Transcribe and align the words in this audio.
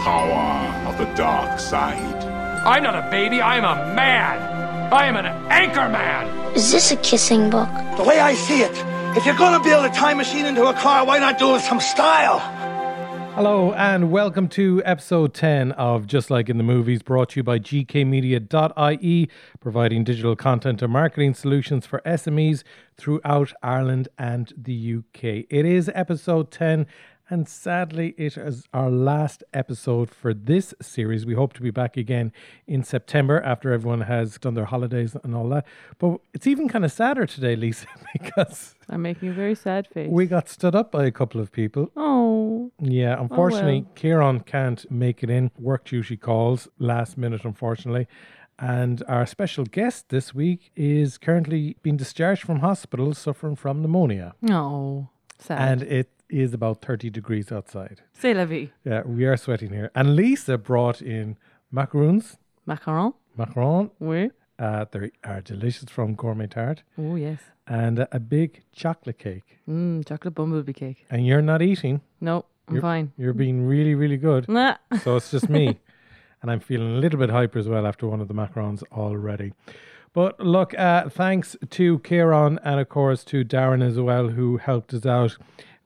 power 0.00 0.86
of 0.86 0.98
the 0.98 1.06
dark 1.14 1.58
side. 1.58 2.24
I'm 2.64 2.82
not 2.82 2.94
a 2.94 3.10
baby, 3.10 3.40
I'm 3.40 3.64
a 3.64 3.94
man. 3.94 4.92
I 4.92 5.06
am 5.06 5.16
an 5.16 5.26
anchor 5.26 5.88
man. 5.88 6.54
Is 6.54 6.70
this 6.70 6.92
a 6.92 6.96
kissing 6.96 7.50
book? 7.50 7.68
The 7.96 8.04
way 8.04 8.20
I 8.20 8.34
see 8.34 8.60
it, 8.60 8.72
if 9.16 9.26
you're 9.26 9.36
gonna 9.36 9.62
build 9.62 9.84
a 9.84 9.90
time 9.90 10.18
machine 10.18 10.46
into 10.46 10.66
a 10.66 10.74
car, 10.74 11.04
why 11.04 11.18
not 11.18 11.38
do 11.38 11.50
it 11.50 11.52
with 11.54 11.62
some 11.62 11.80
style? 11.80 12.38
Hello 13.34 13.72
and 13.74 14.10
welcome 14.10 14.48
to 14.48 14.82
episode 14.84 15.32
10 15.32 15.72
of 15.72 16.06
Just 16.06 16.28
Like 16.28 16.48
in 16.48 16.58
the 16.58 16.64
Movies, 16.64 17.02
brought 17.02 17.30
to 17.30 17.40
you 17.40 17.44
by 17.44 17.58
gkmedia.ie, 17.58 19.30
providing 19.60 20.04
digital 20.04 20.34
content 20.34 20.82
and 20.82 20.92
marketing 20.92 21.34
solutions 21.34 21.86
for 21.86 22.02
SMEs 22.04 22.64
throughout 22.96 23.52
Ireland 23.62 24.08
and 24.18 24.52
the 24.56 24.96
UK. 24.96 25.46
It 25.48 25.64
is 25.64 25.88
episode 25.94 26.50
10 26.50 26.86
and 27.30 27.48
sadly, 27.48 28.14
it 28.16 28.36
is 28.36 28.64
our 28.72 28.90
last 28.90 29.44
episode 29.52 30.10
for 30.10 30.32
this 30.32 30.74
series. 30.80 31.26
We 31.26 31.34
hope 31.34 31.52
to 31.54 31.60
be 31.60 31.70
back 31.70 31.96
again 31.96 32.32
in 32.66 32.82
September 32.82 33.40
after 33.42 33.72
everyone 33.72 34.02
has 34.02 34.38
done 34.38 34.54
their 34.54 34.64
holidays 34.64 35.16
and 35.22 35.34
all 35.34 35.48
that. 35.50 35.66
But 35.98 36.20
it's 36.32 36.46
even 36.46 36.68
kind 36.68 36.84
of 36.84 36.92
sadder 36.92 37.26
today, 37.26 37.54
Lisa, 37.54 37.86
because 38.12 38.74
I'm 38.88 39.02
making 39.02 39.28
a 39.28 39.32
very 39.32 39.54
sad 39.54 39.86
face. 39.86 40.08
we 40.10 40.26
got 40.26 40.48
stood 40.48 40.74
up 40.74 40.90
by 40.90 41.04
a 41.04 41.10
couple 41.10 41.40
of 41.40 41.52
people. 41.52 41.90
oh, 41.96 42.70
Yeah, 42.80 43.16
oh, 43.18 43.22
unfortunately, 43.22 43.82
well. 43.82 43.92
Kieran 43.94 44.40
can't 44.40 44.90
make 44.90 45.22
it 45.22 45.30
in. 45.30 45.50
Work 45.58 45.84
duty 45.84 46.16
calls 46.16 46.68
last 46.78 47.18
minute, 47.18 47.44
unfortunately. 47.44 48.06
And 48.58 49.04
our 49.06 49.24
special 49.26 49.64
guest 49.64 50.08
this 50.08 50.34
week 50.34 50.72
is 50.74 51.16
currently 51.18 51.76
being 51.82 51.96
discharged 51.96 52.42
from 52.42 52.60
hospital 52.60 53.14
suffering 53.14 53.54
from 53.54 53.82
pneumonia. 53.82 54.34
no, 54.40 55.10
sad. 55.38 55.60
And 55.60 55.82
it 55.82 56.10
is 56.30 56.52
about 56.54 56.82
30 56.82 57.10
degrees 57.10 57.50
outside. 57.52 58.02
C'est 58.12 58.34
la 58.34 58.44
vie. 58.44 58.70
Yeah, 58.84 59.02
we 59.04 59.24
are 59.24 59.36
sweating 59.36 59.70
here. 59.70 59.90
And 59.94 60.14
Lisa 60.16 60.58
brought 60.58 61.00
in 61.02 61.36
macaroons, 61.70 62.36
Macaron. 62.66 63.14
macaron. 63.38 63.90
Oui. 63.98 64.30
Uh, 64.58 64.84
they 64.90 65.10
are 65.24 65.40
delicious 65.40 65.88
from 65.88 66.14
Gourmet 66.14 66.48
Tart. 66.48 66.82
Oh 66.98 67.14
yes. 67.14 67.40
And 67.66 68.06
a 68.10 68.18
big 68.18 68.62
chocolate 68.72 69.18
cake. 69.18 69.58
Mmm, 69.68 70.06
chocolate 70.06 70.34
bumblebee 70.34 70.72
cake. 70.72 71.04
And 71.10 71.26
you're 71.26 71.42
not 71.42 71.62
eating. 71.62 72.00
No, 72.20 72.44
I'm 72.66 72.74
You're, 72.74 72.82
fine. 72.82 73.12
You're 73.16 73.34
being 73.34 73.66
really, 73.66 73.94
really 73.94 74.16
good. 74.16 74.48
Nah. 74.48 74.76
So 75.02 75.16
it's 75.16 75.30
just 75.30 75.48
me. 75.48 75.78
and 76.42 76.50
I'm 76.50 76.60
feeling 76.60 76.96
a 76.96 76.98
little 76.98 77.18
bit 77.18 77.30
hyper 77.30 77.58
as 77.58 77.68
well 77.68 77.86
after 77.86 78.06
one 78.08 78.20
of 78.20 78.28
the 78.28 78.34
macarons 78.34 78.82
already. 78.92 79.52
But 80.14 80.40
look, 80.40 80.76
uh, 80.78 81.08
thanks 81.10 81.56
to 81.70 81.98
Kieran 82.00 82.58
and 82.64 82.80
of 82.80 82.88
course 82.88 83.22
to 83.24 83.44
Darren 83.44 83.86
as 83.86 84.00
well, 84.00 84.28
who 84.28 84.56
helped 84.56 84.92
us 84.94 85.06
out 85.06 85.36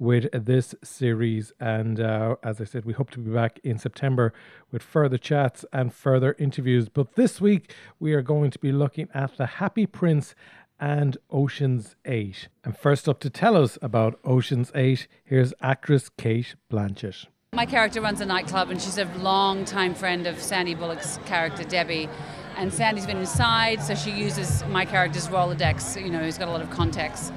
with 0.03 0.27
this 0.33 0.75
series. 0.83 1.53
And 1.61 2.01
uh, 2.01 2.35
as 2.43 2.61
I 2.61 2.65
said, 2.65 2.85
we 2.85 2.93
hope 2.93 3.11
to 3.11 3.21
be 3.21 3.31
back 3.31 3.61
in 3.63 3.79
September 3.79 4.35
with 4.73 4.83
further 4.83 5.17
chats 5.17 5.65
and 5.73 5.95
further 5.95 6.35
interviews. 6.41 6.89
But 6.89 7.15
this 7.15 7.41
week, 7.41 7.73
we 8.01 8.13
are 8.13 8.21
going 8.21 8.51
to 8.51 8.59
be 8.59 8.73
looking 8.73 9.09
at 9.15 9.37
The 9.37 9.47
Happy 9.47 9.87
Prince 9.87 10.35
and 10.81 11.17
Ocean's 11.31 11.95
8. 12.05 12.49
And 12.65 12.77
first 12.77 13.09
up 13.09 13.21
to 13.21 13.31
tell 13.31 13.57
us 13.57 13.79
about 13.81 14.19
Ocean's 14.25 14.73
8, 14.75 15.07
here's 15.25 15.55
actress 15.63 16.09
Cate 16.09 16.57
Blanchett. 16.69 17.27
My 17.55 17.67
character 17.67 18.01
runs 18.01 18.21
a 18.21 18.27
nightclub 18.27 18.71
and 18.71 18.83
she's 18.83 18.99
a 18.99 19.05
long 19.19 19.65
time 19.65 19.95
friend 19.95 20.27
of 20.27 20.43
Sandy 20.43 20.75
Bullock's 20.75 21.21
character, 21.27 21.63
Debbie. 21.63 22.09
And 22.57 22.75
Sandy's 22.75 23.07
been 23.07 23.19
inside, 23.19 23.81
so 23.81 23.95
she 23.95 24.11
uses 24.11 24.65
my 24.67 24.85
character's 24.85 25.29
Rolodex, 25.29 26.03
you 26.03 26.11
know, 26.11 26.19
who's 26.19 26.39
got 26.39 26.49
a 26.49 26.51
lot 26.51 26.61
of 26.61 26.71
context. 26.71 27.33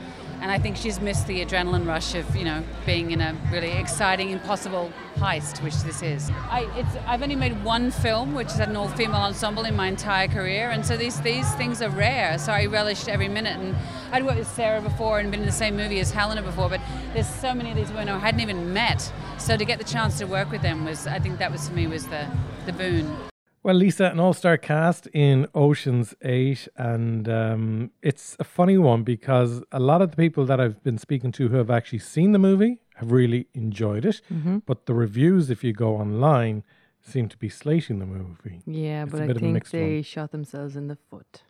And 0.45 0.51
I 0.51 0.59
think 0.59 0.77
she's 0.77 1.01
missed 1.01 1.25
the 1.25 1.43
adrenaline 1.43 1.87
rush 1.87 2.13
of, 2.13 2.35
you 2.35 2.45
know, 2.45 2.63
being 2.85 3.09
in 3.09 3.19
a 3.19 3.35
really 3.51 3.71
exciting, 3.71 4.29
impossible 4.29 4.93
heist, 5.15 5.63
which 5.63 5.73
this 5.77 6.03
is. 6.03 6.29
I, 6.29 6.85
I've 7.07 7.23
only 7.23 7.35
made 7.35 7.63
one 7.63 7.89
film, 7.89 8.35
which 8.35 8.49
is 8.49 8.59
an 8.59 8.75
all-female 8.75 9.21
ensemble 9.21 9.65
in 9.65 9.75
my 9.75 9.87
entire 9.87 10.27
career, 10.27 10.69
and 10.69 10.85
so 10.85 10.97
these 10.97 11.19
these 11.21 11.51
things 11.55 11.81
are 11.81 11.89
rare. 11.89 12.37
So 12.37 12.51
I 12.51 12.67
relished 12.67 13.09
every 13.09 13.27
minute. 13.27 13.57
And 13.57 13.75
I'd 14.11 14.23
worked 14.23 14.37
with 14.37 14.47
Sarah 14.47 14.81
before 14.81 15.17
and 15.17 15.31
been 15.31 15.39
in 15.39 15.47
the 15.47 15.51
same 15.51 15.75
movie 15.75 15.99
as 15.99 16.11
Helena 16.11 16.43
before, 16.43 16.69
but 16.69 16.81
there's 17.13 17.27
so 17.27 17.55
many 17.55 17.71
of 17.71 17.75
these 17.75 17.89
women 17.89 18.09
I 18.09 18.19
hadn't 18.19 18.41
even 18.41 18.71
met. 18.71 19.11
So 19.39 19.57
to 19.57 19.65
get 19.65 19.79
the 19.79 19.83
chance 19.83 20.19
to 20.19 20.25
work 20.25 20.51
with 20.51 20.61
them 20.61 20.85
was, 20.85 21.07
I 21.07 21.17
think 21.17 21.39
that 21.39 21.51
was 21.51 21.67
for 21.67 21.73
me 21.73 21.87
was 21.87 22.05
the 22.05 22.27
the 22.67 22.73
boon. 22.73 23.17
Well, 23.65 23.73
Lisa, 23.73 24.11
an 24.11 24.19
all-star 24.19 24.57
cast 24.57 25.07
in 25.07 25.47
Ocean's 25.55 26.13
Eight, 26.21 26.67
and 26.77 27.27
um, 27.27 27.89
it's 28.03 28.35
a 28.39 28.43
funny 28.43 28.77
one 28.77 29.01
because 29.01 29.63
a 29.71 29.79
lot 29.79 30.03
of 30.03 30.11
the 30.11 30.17
people 30.17 30.45
that 30.45 30.59
I've 30.59 30.83
been 30.83 30.99
speaking 30.99 31.31
to 31.31 31.47
who 31.47 31.55
have 31.57 31.71
actually 31.71 31.97
seen 31.97 32.31
the 32.31 32.37
movie 32.37 32.77
have 32.97 33.11
really 33.11 33.47
enjoyed 33.55 34.05
it, 34.05 34.21
Mm-hmm. 34.31 34.59
but 34.67 34.85
the 34.85 34.93
reviews, 34.93 35.49
if 35.49 35.63
you 35.63 35.73
go 35.73 35.95
online, 35.95 36.63
seem 37.01 37.27
to 37.27 37.37
be 37.37 37.49
slating 37.49 37.97
the 37.97 38.05
movie. 38.05 38.61
Yeah, 38.67 39.01
It's 39.01 39.11
but 39.11 39.21
I 39.21 39.25
bit 39.25 39.37
of 39.37 39.41
a 39.41 39.45
think 39.47 39.69
they 39.71 39.93
one. 39.95 40.03
shot 40.03 40.29
themselves 40.31 40.75
in 40.75 40.85
the 40.87 40.97
foot 41.09 41.41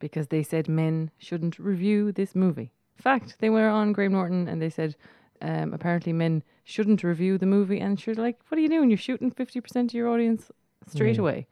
because 0.00 0.26
they 0.26 0.42
said 0.42 0.68
men 0.68 1.12
shouldn't 1.18 1.60
review 1.60 2.10
this 2.10 2.34
movie. 2.34 2.72
Fact, 2.96 3.36
they 3.38 3.48
were 3.48 3.68
on 3.68 3.92
Graham 3.92 4.10
Norton 4.10 4.48
and 4.48 4.60
they 4.60 4.70
said 4.70 4.96
um, 5.40 5.72
apparently 5.72 6.12
men 6.12 6.42
shouldn't 6.64 7.04
review 7.04 7.38
the 7.38 7.46
movie. 7.46 7.78
And 7.78 8.04
you're 8.04 8.16
like, 8.16 8.40
what 8.48 8.58
are 8.58 8.60
you 8.60 8.68
doing? 8.68 8.90
You're 8.90 8.98
shooting 8.98 9.30
50% 9.30 9.76
of 9.84 9.94
your 9.94 10.08
audience 10.08 10.50
straight 10.90 11.16
Yeah. 11.16 11.22
away. 11.22 11.46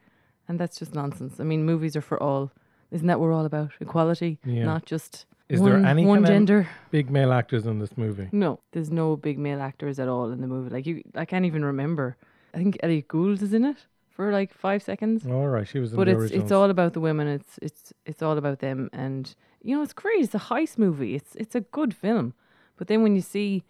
And 0.48 0.59
that's 0.59 0.78
just 0.78 0.94
nonsense. 0.94 1.38
I 1.41 1.44
mean, 1.44 1.65
movies 1.65 1.97
are 1.97 2.00
for 2.00 2.20
all. 2.22 2.50
Isn't 2.91 3.06
that 3.06 3.19
what 3.20 3.26
we're 3.26 3.32
all 3.34 3.47
about? 3.47 3.70
Equality, 3.81 4.38
Yeah. 4.44 4.65
not 4.65 4.84
just 4.84 5.25
Is 5.48 5.60
one, 5.60 5.70
there 5.70 5.84
any 5.91 6.04
one 6.04 6.25
gender. 6.25 6.69
big 6.91 7.10
male 7.10 7.32
actors 7.32 7.65
in 7.66 7.78
this 7.78 7.97
movie? 7.97 8.28
No, 8.32 8.60
there's 8.72 8.91
no 8.91 9.16
big 9.16 9.38
male 9.38 9.60
actors 9.62 9.98
at 9.98 10.09
all 10.09 10.31
in 10.31 10.41
the 10.41 10.47
movie. 10.47 10.70
Like 10.70 10.87
you, 10.87 11.03
I 11.15 11.25
can't 11.25 11.44
even 11.47 11.65
remember. 11.65 12.16
I 12.54 12.59
think 12.59 12.76
Elliott 12.82 13.09
Gould 13.09 13.41
is 13.43 13.54
in 13.54 13.65
it 13.65 13.87
for 14.10 14.31
like 14.31 14.53
five 14.53 14.82
seconds. 14.82 15.26
All 15.26 15.49
right, 15.49 15.66
she 15.66 15.78
was 15.78 15.93
in 15.93 15.97
but 15.97 16.04
the 16.04 16.12
it's 16.12 16.20
originals. 16.22 16.43
it's 16.44 16.53
all 16.53 16.69
about 16.70 16.93
the 16.93 17.00
women. 17.00 17.28
It's 17.28 17.59
it's 17.62 17.93
it's 18.04 18.20
all 18.22 18.37
about 18.37 18.59
them, 18.59 18.91
and 18.93 19.34
you 19.62 19.75
know 19.76 19.82
it's 19.82 19.94
great. 19.94 20.22
It's 20.22 20.34
a 20.34 20.38
heist 20.50 20.76
movie. 20.76 21.14
It's 21.14 21.34
it's 21.37 21.54
a 21.54 21.60
good 21.60 21.94
film. 21.94 22.34
But 22.76 22.88
then 22.88 23.03
when 23.03 23.14
you 23.14 23.22
see 23.22 23.62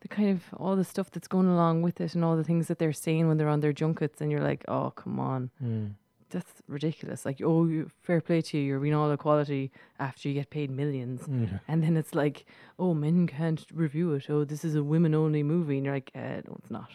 the 0.00 0.08
kind 0.08 0.30
of 0.30 0.42
all 0.58 0.76
the 0.76 0.84
stuff 0.84 1.10
that's 1.10 1.28
going 1.28 1.48
along 1.48 1.82
with 1.82 2.00
it 2.00 2.14
and 2.14 2.24
all 2.24 2.36
the 2.36 2.44
things 2.44 2.68
that 2.68 2.78
they're 2.78 2.92
saying 2.92 3.28
when 3.28 3.36
they're 3.38 3.48
on 3.48 3.60
their 3.60 3.72
junkets, 3.72 4.20
and 4.20 4.30
you're 4.30 4.42
like, 4.42 4.64
oh 4.68 4.90
come 4.90 5.18
on, 5.18 5.50
Hmm. 5.58 5.86
that's 6.30 6.52
ridiculous. 6.68 7.24
Like 7.24 7.40
oh, 7.42 7.66
you, 7.66 7.90
fair 8.02 8.20
play 8.20 8.40
to 8.42 8.58
you. 8.58 8.64
You're 8.64 8.80
being 8.80 8.94
all 8.94 9.10
equality 9.10 9.70
after 9.98 10.28
you 10.28 10.34
get 10.34 10.50
paid 10.50 10.70
millions, 10.70 11.22
Hmm. 11.22 11.44
and 11.68 11.82
then 11.82 11.96
it's 11.96 12.14
like, 12.14 12.44
oh, 12.78 12.94
men 12.94 13.26
can't 13.26 13.64
review 13.72 14.12
it. 14.14 14.28
Oh, 14.28 14.44
this 14.44 14.64
is 14.64 14.74
a 14.74 14.82
women 14.82 15.14
only 15.14 15.42
movie, 15.42 15.76
and 15.76 15.84
you're 15.86 15.94
like, 15.94 16.10
uh, 16.14 16.42
no, 16.46 16.56
it's 16.58 16.70
not. 16.70 16.90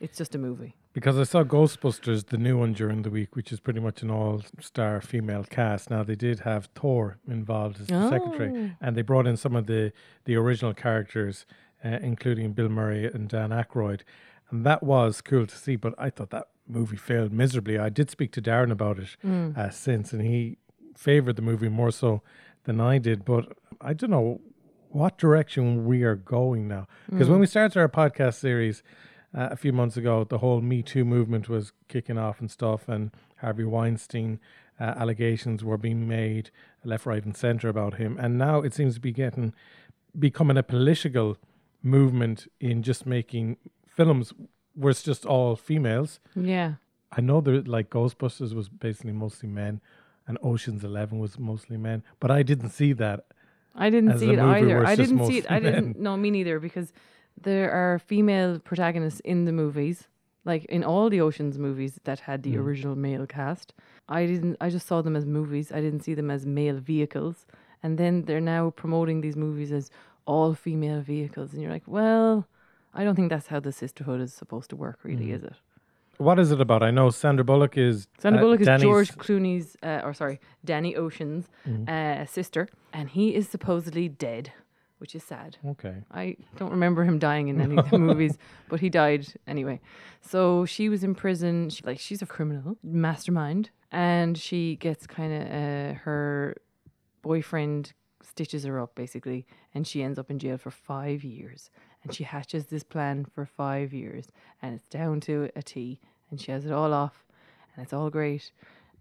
It's 0.00 0.18
just 0.18 0.34
a 0.34 0.38
movie. 0.38 0.74
Because 0.94 1.16
I 1.18 1.22
saw 1.22 1.42
Ghostbusters, 1.44 2.26
the 2.26 2.36
new 2.36 2.58
one 2.58 2.72
during 2.74 3.00
the 3.02 3.08
week, 3.08 3.34
which 3.36 3.50
is 3.52 3.60
pretty 3.60 3.80
much 3.80 4.02
an 4.02 4.10
all-star 4.10 5.00
female 5.00 5.44
cast. 5.44 5.88
Now 5.90 6.02
they 6.02 6.16
did 6.16 6.40
have 6.40 6.68
Thor 6.74 7.18
involved 7.26 7.80
as 7.80 7.86
the 7.86 8.10
secretary, 8.10 8.50
Oh. 8.54 8.70
and 8.80 8.96
they 8.96 9.02
brought 9.02 9.26
in 9.26 9.36
some 9.36 9.54
of 9.56 9.66
the 9.66 9.92
the 10.24 10.34
original 10.36 10.74
characters, 10.74 11.46
uh, 11.84 11.98
including 12.02 12.52
Bill 12.52 12.68
Murray 12.68 13.06
and 13.06 13.28
Dan 13.28 13.50
Aykroyd, 13.50 14.00
and 14.50 14.64
that 14.66 14.82
was 14.82 15.20
cool 15.20 15.46
to 15.46 15.56
see. 15.56 15.76
But 15.76 15.94
I 15.98 16.10
thought 16.10 16.30
that 16.30 16.48
movie 16.68 16.96
failed 16.96 17.32
miserably. 17.32 17.78
I 17.78 17.88
did 17.88 18.10
speak 18.10 18.32
to 18.32 18.42
Darren 18.42 18.70
about 18.70 18.98
it 18.98 19.16
Mm. 19.24 19.56
uh, 19.56 19.70
since, 19.70 20.12
and 20.12 20.22
he 20.22 20.58
favored 20.96 21.36
the 21.36 21.42
movie 21.42 21.68
more 21.68 21.90
so 21.90 22.22
than 22.64 22.80
I 22.80 22.98
did. 22.98 23.24
But 23.24 23.56
I 23.80 23.92
don't 23.94 24.10
know 24.10 24.40
what 24.90 25.16
direction 25.18 25.86
we 25.86 26.02
are 26.02 26.14
going 26.16 26.68
now. 26.68 26.86
Because 27.10 27.28
when 27.28 27.40
we 27.40 27.46
started 27.46 27.78
our 27.80 27.88
podcast 27.88 28.34
series 28.34 28.82
uh, 29.34 29.48
a 29.50 29.56
few 29.56 29.72
months 29.72 29.96
ago, 29.96 30.24
the 30.24 30.38
whole 30.38 30.60
Me 30.60 30.82
Too 30.82 31.04
movement 31.04 31.48
was 31.48 31.72
kicking 31.88 32.18
off 32.18 32.40
and 32.40 32.50
stuff, 32.50 32.88
and 32.88 33.10
Harvey 33.38 33.64
Weinstein 33.64 34.38
uh, 34.78 34.84
allegations 34.96 35.64
were 35.64 35.78
being 35.78 36.06
made 36.06 36.50
left, 36.84 37.06
right, 37.06 37.24
and 37.24 37.36
center 37.36 37.68
about 37.68 37.94
him. 37.94 38.18
And 38.20 38.36
now 38.38 38.60
it 38.60 38.74
seems 38.74 38.94
to 38.94 39.00
be 39.00 39.12
getting 39.12 39.54
becoming 40.18 40.58
a 40.58 40.62
political 40.62 41.38
movement 41.82 42.46
in 42.60 42.82
just 42.82 43.06
making 43.06 43.56
films 43.86 44.32
where 44.74 44.90
it's 44.90 45.02
just 45.02 45.26
all 45.26 45.56
females. 45.56 46.20
Yeah. 46.34 46.74
I 47.10 47.20
know 47.20 47.40
that 47.42 47.68
like 47.68 47.90
Ghostbusters 47.90 48.54
was 48.54 48.68
basically 48.68 49.12
mostly 49.12 49.48
men, 49.48 49.80
and 50.26 50.38
Ocean's 50.42 50.82
Eleven 50.84 51.18
was 51.18 51.38
mostly 51.38 51.76
men, 51.76 52.02
but 52.20 52.30
I 52.30 52.42
didn't 52.42 52.70
see 52.70 52.92
that. 52.94 53.26
I 53.74 53.90
didn't 53.90 54.18
see 54.18 54.30
it 54.32 54.38
either. 54.38 54.86
I 54.86 54.94
didn't 54.96 55.26
see 55.26 55.38
it. 55.38 55.46
I 55.50 55.54
mostly 55.60 55.70
didn't. 55.72 55.86
men. 55.86 55.94
No, 56.02 56.16
me 56.16 56.30
neither. 56.30 56.58
Because 56.60 56.92
there 57.40 57.70
are 57.70 57.98
female 57.98 58.58
protagonists 58.60 59.20
in 59.20 59.44
the 59.46 59.52
movies, 59.52 60.08
like 60.44 60.64
in 60.66 60.84
all 60.84 61.10
the 61.10 61.20
Ocean's 61.20 61.58
movies 61.58 61.98
that 62.04 62.20
had 62.20 62.42
the 62.42 62.54
Mm. 62.54 62.58
original 62.64 62.96
male 62.96 63.26
cast. 63.26 63.74
I 64.08 64.26
didn't. 64.26 64.56
I 64.60 64.68
just 64.70 64.86
saw 64.86 65.02
them 65.02 65.16
as 65.16 65.26
movies. 65.26 65.70
I 65.72 65.80
didn't 65.80 66.00
see 66.00 66.14
them 66.14 66.30
as 66.30 66.46
male 66.46 66.78
vehicles. 66.80 67.46
And 67.82 67.98
then 67.98 68.22
they're 68.26 68.40
now 68.56 68.70
promoting 68.70 69.20
these 69.22 69.36
movies 69.36 69.72
as 69.72 69.90
all 70.26 70.54
female 70.54 71.00
vehicles, 71.00 71.52
and 71.52 71.62
you're 71.62 71.70
like, 71.72 71.86
well, 71.86 72.46
I 72.94 73.04
don't 73.04 73.14
think 73.16 73.30
that's 73.30 73.46
how 73.48 73.60
the 73.60 73.72
sisterhood 73.72 74.20
is 74.20 74.32
supposed 74.32 74.70
to 74.70 74.76
work. 74.76 74.98
Really, 75.02 75.26
Mm. 75.28 75.34
is 75.36 75.44
it? 75.44 75.54
What 76.18 76.38
is 76.38 76.52
it 76.52 76.60
about? 76.60 76.82
I 76.82 76.90
know 76.90 77.10
Sandra 77.10 77.44
Bullock 77.44 77.76
is 77.76 78.06
Sandra 78.18 78.38
uh, 78.40 78.44
Bullock 78.44 78.60
is 78.60 78.66
Danny's- 78.66 78.82
George 78.82 79.12
Clooney's, 79.16 79.76
uh, 79.82 80.00
or 80.04 80.12
sorry, 80.14 80.40
Danny 80.64 80.94
Ocean's 80.94 81.48
Mm. 81.66 81.88
uh, 81.88 82.26
sister, 82.26 82.68
and 82.92 83.08
he 83.10 83.34
is 83.34 83.48
supposedly 83.48 84.08
dead, 84.08 84.52
which 84.98 85.14
is 85.16 85.24
sad. 85.24 85.56
Okay. 85.66 85.96
I 86.12 86.36
don't 86.58 86.70
remember 86.70 87.02
him 87.04 87.18
dying 87.18 87.48
in 87.48 87.60
any 87.60 87.76
of 87.76 87.90
the 87.90 87.98
movies, 88.10 88.36
but 88.68 88.80
he 88.80 88.88
died 88.90 89.26
anyway. 89.48 89.80
So 90.20 90.64
she 90.66 90.88
was 90.88 91.02
in 91.02 91.14
prison. 91.14 91.70
She, 91.70 91.82
like 91.82 91.98
she's 91.98 92.22
a 92.22 92.26
criminal 92.26 92.76
mastermind, 92.84 93.70
and 93.90 94.36
she 94.38 94.76
gets 94.76 95.06
kind 95.06 95.32
of 95.32 95.42
uh, 95.48 95.94
her 96.04 96.56
boyfriend 97.22 97.92
stitches 98.24 98.64
her 98.64 98.80
up 98.80 98.94
basically, 98.94 99.46
and 99.74 99.86
she 99.86 100.02
ends 100.02 100.18
up 100.18 100.30
in 100.30 100.38
jail 100.38 100.58
for 100.58 100.70
five 100.70 101.24
years. 101.24 101.70
And 102.02 102.12
she 102.12 102.24
hatches 102.24 102.66
this 102.66 102.82
plan 102.82 103.26
for 103.32 103.46
five 103.46 103.92
years, 103.92 104.32
and 104.60 104.74
it's 104.74 104.88
down 104.88 105.20
to 105.20 105.50
a 105.54 105.62
T, 105.62 106.00
and 106.30 106.40
she 106.40 106.50
has 106.50 106.64
it 106.64 106.72
all 106.72 106.92
off, 106.92 107.24
and 107.74 107.84
it's 107.84 107.92
all 107.92 108.10
great. 108.10 108.50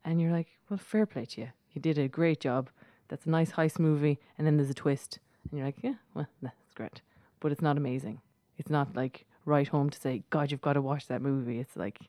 And 0.06 0.22
you're 0.22 0.32
like, 0.32 0.48
well, 0.70 0.78
fair 0.78 1.06
play 1.06 1.26
to 1.26 1.42
you. 1.42 1.48
You 1.74 1.82
did 1.82 1.98
a 1.98 2.08
great 2.08 2.40
job. 2.40 2.70
That's 3.08 3.26
a 3.26 3.30
nice 3.30 3.54
heist 3.54 3.80
movie, 3.80 4.20
and 4.38 4.46
then 4.46 4.58
there's 4.58 4.70
a 4.70 4.76
twist, 4.76 5.20
and 5.50 5.58
you're 5.58 5.68
like, 5.68 5.78
yeah, 5.82 5.96
well, 6.14 6.28
that's 6.42 6.74
great, 6.76 7.02
but 7.40 7.52
it's 7.52 7.62
not 7.62 7.78
amazing. 7.78 8.22
It's 8.58 8.70
not 8.70 8.96
like 8.96 9.26
right 9.46 9.68
home 9.68 9.90
to 9.90 10.00
say, 10.00 10.24
God, 10.30 10.52
you've 10.52 10.62
got 10.62 10.74
to 10.74 10.82
watch 10.82 11.08
that 11.08 11.22
movie. 11.22 11.60
It's 11.60 11.76
like 11.76 12.00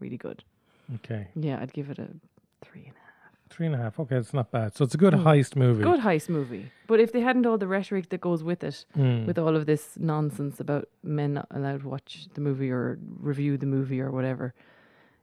really 0.00 0.16
good. 0.16 0.42
Okay. 0.96 1.28
Yeah, 1.36 1.60
I'd 1.60 1.72
give 1.72 1.90
it 1.90 1.98
a 1.98 2.08
three 2.62 2.84
and 2.86 2.94
a 2.96 2.98
half. 2.98 3.07
Three 3.50 3.66
and 3.66 3.74
a 3.74 3.78
half. 3.78 3.98
Okay, 4.00 4.16
it's 4.16 4.32
not 4.34 4.50
bad. 4.50 4.74
So 4.76 4.84
it's 4.84 4.94
a 4.94 4.98
good 4.98 5.14
heist 5.14 5.56
movie. 5.56 5.82
Good 5.82 6.00
heist 6.00 6.28
movie. 6.28 6.70
But 6.86 7.00
if 7.00 7.12
they 7.12 7.20
hadn't 7.20 7.46
all 7.46 7.58
the 7.58 7.66
rhetoric 7.66 8.08
that 8.10 8.20
goes 8.20 8.42
with 8.42 8.62
it, 8.64 8.84
Mm. 8.96 9.26
with 9.26 9.38
all 9.38 9.56
of 9.56 9.66
this 9.66 9.96
nonsense 9.98 10.60
about 10.60 10.88
men 11.02 11.34
not 11.34 11.46
allowed 11.50 11.80
to 11.82 11.88
watch 11.88 12.28
the 12.34 12.40
movie 12.40 12.70
or 12.70 12.98
review 13.20 13.56
the 13.56 13.66
movie 13.66 14.00
or 14.00 14.10
whatever, 14.10 14.54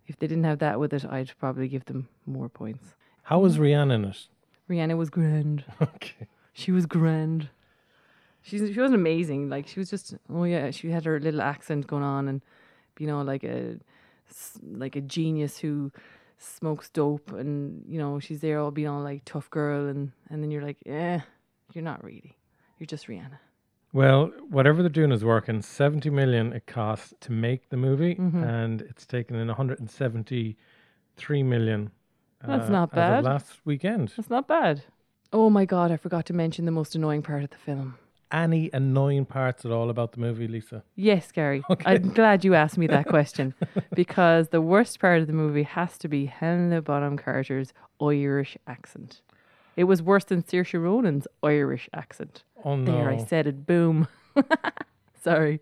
if 0.08 0.18
they 0.20 0.28
didn't 0.28 0.44
have 0.44 0.60
that 0.60 0.80
with 0.80 0.94
it, 0.94 1.06
I'd 1.06 1.32
probably 1.40 1.68
give 1.68 1.86
them 1.86 2.08
more 2.26 2.50
points. 2.50 2.96
How 3.24 3.40
was 3.40 3.58
Rihanna 3.58 3.94
in 3.96 4.06
it? 4.06 4.28
Rihanna 4.70 4.98
was 4.98 5.10
grand. 5.10 5.64
Okay. 5.82 6.28
She 6.54 6.72
was 6.72 6.86
grand. 6.86 7.50
She's 8.42 8.74
she 8.74 8.80
wasn't 8.80 9.00
amazing. 9.02 9.50
Like 9.50 9.68
she 9.68 9.80
was 9.80 9.90
just 9.90 10.16
oh 10.30 10.44
yeah, 10.44 10.72
she 10.72 10.92
had 10.92 11.06
her 11.06 11.20
little 11.20 11.42
accent 11.42 11.88
going 11.88 12.04
on 12.04 12.28
and 12.28 12.42
you 13.00 13.08
know 13.08 13.22
like 13.24 13.44
a 13.44 13.78
s- 14.30 14.60
like 14.64 14.96
a 14.96 15.02
genius 15.02 15.58
who 15.60 15.92
smokes 16.38 16.90
dope 16.90 17.32
and 17.32 17.84
you 17.88 17.98
know 17.98 18.20
she's 18.20 18.42
there 18.42 18.60
all 18.60 18.72
being 18.72 18.88
all 18.88 19.02
like 19.02 19.22
tough 19.26 19.50
girl 19.50 19.88
and 19.88 20.12
and 20.30 20.44
then 20.44 20.52
you're 20.52 20.62
like 20.64 20.78
eh 20.86 21.20
you're 21.74 21.84
not 21.84 22.04
really 22.04 22.38
you're 22.78 22.88
just 22.88 23.08
Rihanna. 23.08 23.40
Well, 23.94 24.32
whatever 24.50 24.82
they're 24.82 24.90
doing 24.90 25.14
is 25.14 25.24
working. 25.24 25.62
Seventy 25.62 26.10
million 26.10 26.52
it 26.52 26.68
costs 26.68 27.14
to 27.22 27.32
make 27.32 27.70
the 27.70 27.78
movie, 27.78 28.16
Mm-hmm. 28.16 28.44
and 28.44 28.82
it's 28.82 29.06
taken 29.06 29.38
in 29.38 29.48
one 29.48 29.56
hundred 29.56 29.80
and 29.80 29.90
seventy-three 29.90 31.44
million. 31.44 31.92
That's 32.46 32.68
uh, 32.68 32.72
not 32.72 32.90
as 32.90 32.92
of 32.92 32.96
bad. 32.96 33.24
last 33.24 33.60
weekend. 33.66 34.12
That's 34.18 34.30
not 34.30 34.48
bad. 34.50 34.84
Oh 35.32 35.50
my 35.50 35.64
god, 35.64 35.92
I 35.92 35.98
forgot 35.98 36.26
to 36.28 36.34
mention 36.34 36.66
the 36.66 36.72
most 36.72 36.96
annoying 36.96 37.22
part 37.22 37.44
of 37.44 37.50
the 37.52 37.58
film. 37.58 37.98
Any 38.32 38.70
annoying 38.74 39.26
parts 39.26 39.66
at 39.66 39.72
all 39.72 39.90
about 39.90 40.14
the 40.14 40.20
movie, 40.20 40.48
Lisa? 40.48 40.84
Yes, 40.96 41.32
Gary. 41.32 41.64
I'm 41.86 42.10
glad 42.10 42.44
you 42.44 42.56
asked 42.56 42.78
me 42.78 42.88
that 42.88 43.06
question 43.08 43.54
because 43.94 44.50
the 44.50 44.62
worst 44.62 45.00
part 45.00 45.22
of 45.22 45.28
the 45.28 45.34
movie 45.34 45.64
has 45.64 45.98
to 46.00 46.08
be 46.08 46.26
Helena 46.26 46.82
Bonham 46.82 47.18
Carter's 47.18 47.72
Irish 48.02 48.58
accent. 48.68 49.22
It 49.76 49.86
was 49.86 50.02
worse 50.02 50.24
than 50.24 50.42
Saoirse 50.42 50.82
Ronan's 50.82 51.28
Irish 51.44 51.90
accent. 51.94 52.44
Oh 52.64 52.76
no! 52.76 52.92
There, 52.92 53.10
I 53.10 53.18
said 53.18 53.46
it. 53.48 53.66
Boom. 53.68 54.08
Sorry. 55.22 55.62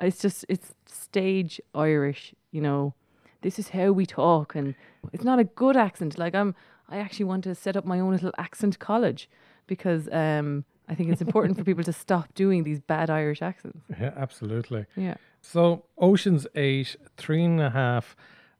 It's 0.00 0.20
just, 0.20 0.44
it's 0.48 0.74
stage 0.86 1.60
Irish, 1.74 2.34
you 2.50 2.60
know. 2.60 2.94
This 3.42 3.58
is 3.58 3.70
how 3.70 3.90
we 3.90 4.06
talk, 4.06 4.54
and 4.54 4.74
it's 5.12 5.24
not 5.24 5.40
a 5.40 5.44
good 5.44 5.76
accent. 5.76 6.16
Like, 6.18 6.34
I'm, 6.34 6.54
I 6.88 6.98
actually 6.98 7.24
want 7.24 7.44
to 7.44 7.54
set 7.54 7.76
up 7.76 7.84
my 7.84 7.98
own 7.98 8.12
little 8.12 8.32
accent 8.38 8.78
college 8.78 9.28
because 9.66 10.08
um, 10.12 10.64
I 10.88 10.94
think 10.94 11.10
it's 11.10 11.22
important 11.22 11.56
for 11.56 11.64
people 11.64 11.84
to 11.84 11.92
stop 12.04 12.34
doing 12.34 12.64
these 12.64 12.80
bad 12.80 13.10
Irish 13.10 13.42
accents. 13.42 13.84
Yeah, 13.98 14.12
absolutely. 14.16 14.86
Yeah. 14.96 15.14
So 15.40 15.84
Ocean's 15.98 16.46
Eight, 16.54 16.96
three 17.16 17.44
and 17.44 17.60
a 17.60 17.70
half 17.70 18.16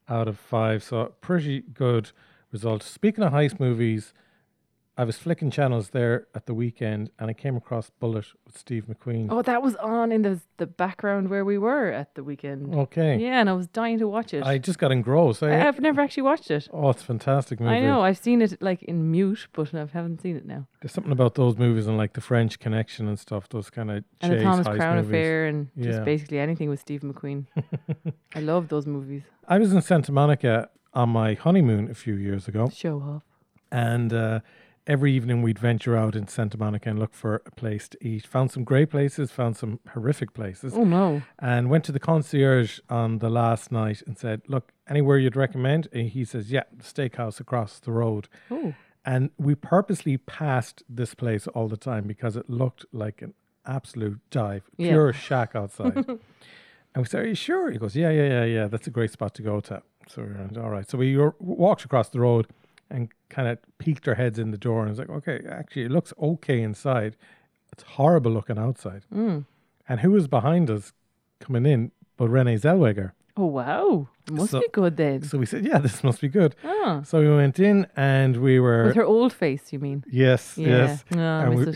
out 0.09 0.29
of 0.29 0.39
five. 0.39 0.83
So 0.83 1.13
pretty 1.21 1.61
good 1.61 2.11
result. 2.53 2.83
Speaking 2.83 3.25
of 3.25 3.33
heist 3.33 3.59
movies, 3.61 4.13
I 4.95 5.05
was 5.05 5.17
flicking 5.17 5.51
channels 5.51 5.91
there 5.91 6.27
at 6.35 6.45
the 6.45 6.53
weekend 6.53 7.11
and 7.19 7.31
I 7.31 7.33
came 7.33 7.57
across 7.57 7.89
Bullitt 7.99 8.27
with 8.45 8.59
Steve 8.59 8.85
McQueen. 8.91 9.29
Oh, 9.31 9.41
that 9.41 9.63
was 9.63 9.75
on 9.77 10.13
in 10.13 10.21
the 10.23 10.41
the 10.59 10.67
background 10.67 11.31
where 11.31 11.47
we 11.47 11.57
were 11.57 11.91
at 11.91 12.15
the 12.15 12.23
weekend. 12.23 12.75
Okay. 12.75 13.17
Yeah, 13.19 13.41
and 13.41 13.49
I 13.49 13.55
was 13.55 13.67
dying 13.69 13.99
to 14.01 14.07
watch 14.07 14.35
it. 14.35 14.45
I 14.45 14.59
just 14.59 14.79
got 14.79 14.93
engrossed. 14.93 15.43
I, 15.43 15.55
have 15.57 15.81
never 15.81 16.03
actually 16.03 16.25
watched 16.25 16.51
it. 16.51 16.69
oh, 16.73 16.91
it's 16.91 17.03
a 17.03 17.07
fantastic 17.07 17.59
movie. 17.59 17.75
I 17.75 17.81
know. 17.81 18.03
I've 18.03 18.19
seen 18.19 18.43
it 18.43 18.61
like 18.61 18.83
in 18.83 19.11
mute, 19.11 19.49
but 19.55 19.75
I 19.75 19.87
haven't 19.93 20.21
seen 20.21 20.37
it 20.37 20.45
now. 20.45 20.69
There's 20.83 20.93
something 20.93 21.13
about 21.13 21.37
those 21.37 21.57
movies 21.57 21.87
and 21.87 21.97
like 21.97 22.13
the 22.13 22.21
French 22.21 22.59
Connection 22.59 23.09
and 23.09 23.19
stuff. 23.19 23.49
Those 23.49 23.71
kind 23.71 23.91
of 23.91 24.05
And 24.21 24.33
the 24.35 24.43
Thomas 24.43 24.67
Crown 24.67 24.97
movies. 24.97 25.09
Affair, 25.09 25.47
and 25.47 25.69
just 25.79 26.05
basically 26.05 26.39
anything 26.39 26.69
with 26.69 26.81
Steve 26.81 27.01
McQueen. 27.01 27.47
I 28.35 28.41
love 28.41 28.69
those 28.69 28.87
movies. 28.87 29.23
I 29.49 29.59
was 29.59 29.73
in 29.73 29.81
Santa 29.81 30.13
Monica 30.13 30.69
on 30.93 31.09
my 31.09 31.33
honeymoon 31.35 31.91
a 31.91 31.95
few 31.95 32.15
years 32.15 32.47
ago. 32.47 32.69
Show 32.69 32.99
off. 33.01 33.23
and 33.71 34.13
uh, 34.13 34.41
every 34.87 35.13
evening 35.13 35.43
we'd 35.43 35.59
venture 35.59 35.97
out 35.97 36.17
in 36.17 36.27
Santa 36.27 36.59
Monica 36.59 36.91
and 36.91 36.99
look 36.99 37.15
for 37.15 37.43
a 37.47 37.51
place 37.53 37.89
to 37.89 37.99
eat. 38.07 38.27
Found 38.27 38.51
some 38.51 38.65
great 38.65 38.91
places, 38.91 39.31
found 39.31 39.57
some 39.57 39.79
horrific 39.93 40.35
places, 40.35 40.75
Oh 40.75 40.85
no. 40.85 41.23
and 41.39 41.71
went 41.71 41.85
to 41.85 41.93
the 41.93 42.01
concierge 42.01 42.81
on 42.89 43.19
the 43.19 43.31
last 43.31 43.71
night 43.73 44.03
and 44.07 44.19
said, 44.19 44.43
"Look, 44.49 44.73
anywhere 44.89 45.19
you'd 45.19 45.37
recommend?" 45.37 45.89
And 45.93 46.09
he 46.09 46.25
says, 46.25 46.51
"Yeah, 46.51 46.65
steakhouse 46.81 47.41
across 47.41 47.79
the 47.79 47.93
road." 47.93 48.29
Oh. 48.51 48.75
And 49.05 49.31
we 49.37 49.55
purposely 49.57 50.17
passed 50.17 50.85
this 50.89 51.15
place 51.15 51.47
all 51.49 51.67
the 51.69 51.77
time 51.77 52.05
because 52.07 52.37
it 52.37 52.49
looked 52.49 52.85
like 52.93 53.21
an 53.21 53.35
absolute 53.67 54.21
dive, 54.31 54.63
Yeah. 54.77 54.91
pure 54.91 55.13
shack 55.13 55.57
outside. 55.57 55.97
and 56.07 56.19
we 56.97 57.05
said, 57.05 57.23
Are 57.25 57.27
you 57.27 57.35
sure? 57.35 57.73
He 57.73 57.79
goes, 57.79 57.97
Yeah, 57.97 58.11
yeah, 58.11 58.29
yeah, 58.29 58.45
yeah. 58.45 58.67
That's 58.69 58.87
a 58.87 58.91
great 58.91 59.11
spot 59.11 59.35
to 59.35 59.43
go 59.43 59.59
to. 59.59 59.83
So 60.09 60.23
we 60.23 60.33
went, 60.35 60.57
All 60.57 60.71
right. 60.71 60.89
So 60.89 60.99
we 60.99 61.17
walked 61.41 61.85
across 61.85 62.11
the 62.11 62.21
road 62.21 62.47
and 62.93 63.09
kind 63.29 63.49
of 63.49 63.59
peeked 63.79 64.07
our 64.09 64.15
heads 64.15 64.39
in 64.39 64.51
the 64.51 64.59
door 64.59 64.81
and 64.83 64.91
was 64.91 64.99
like, 64.99 65.11
Okay, 65.11 65.41
actually, 65.49 65.83
it 65.83 65.91
looks 65.91 66.13
okay 66.21 66.63
inside. 66.63 67.17
It's 67.73 67.83
horrible 67.83 68.31
looking 68.33 68.59
outside. 68.59 69.03
Mm. 69.13 69.47
And 69.89 70.01
who 70.01 70.11
was 70.13 70.29
behind 70.29 70.71
us 70.71 70.93
coming 71.41 71.67
in 71.67 71.91
but 72.17 72.29
Renee 72.29 72.57
Zellweger? 72.57 73.13
Oh 73.37 73.47
wow. 73.47 74.09
Must 74.31 74.51
So- 74.53 74.61
be 74.61 74.67
good 74.73 74.97
then. 74.97 75.23
So 75.23 75.39
we 75.39 75.47
said, 75.47 75.65
Yeah, 75.65 75.79
this 75.79 76.05
must 76.05 76.21
be 76.21 76.29
good. 76.29 76.55
Ah. 76.65 77.01
So 77.03 77.21
we 77.21 77.35
went 77.35 77.59
in 77.59 77.87
and 77.97 78.37
we 78.37 78.61
were. 78.61 78.85
With 78.87 78.97
her 78.97 79.05
old 79.05 79.33
face, 79.33 79.73
you 79.73 79.79
mean? 79.79 80.05
Yes, 80.11 80.57
Yeah. 80.59 80.69
yes. 80.69 81.05
I 81.13 81.45
and 81.45 81.55
we, 81.57 81.67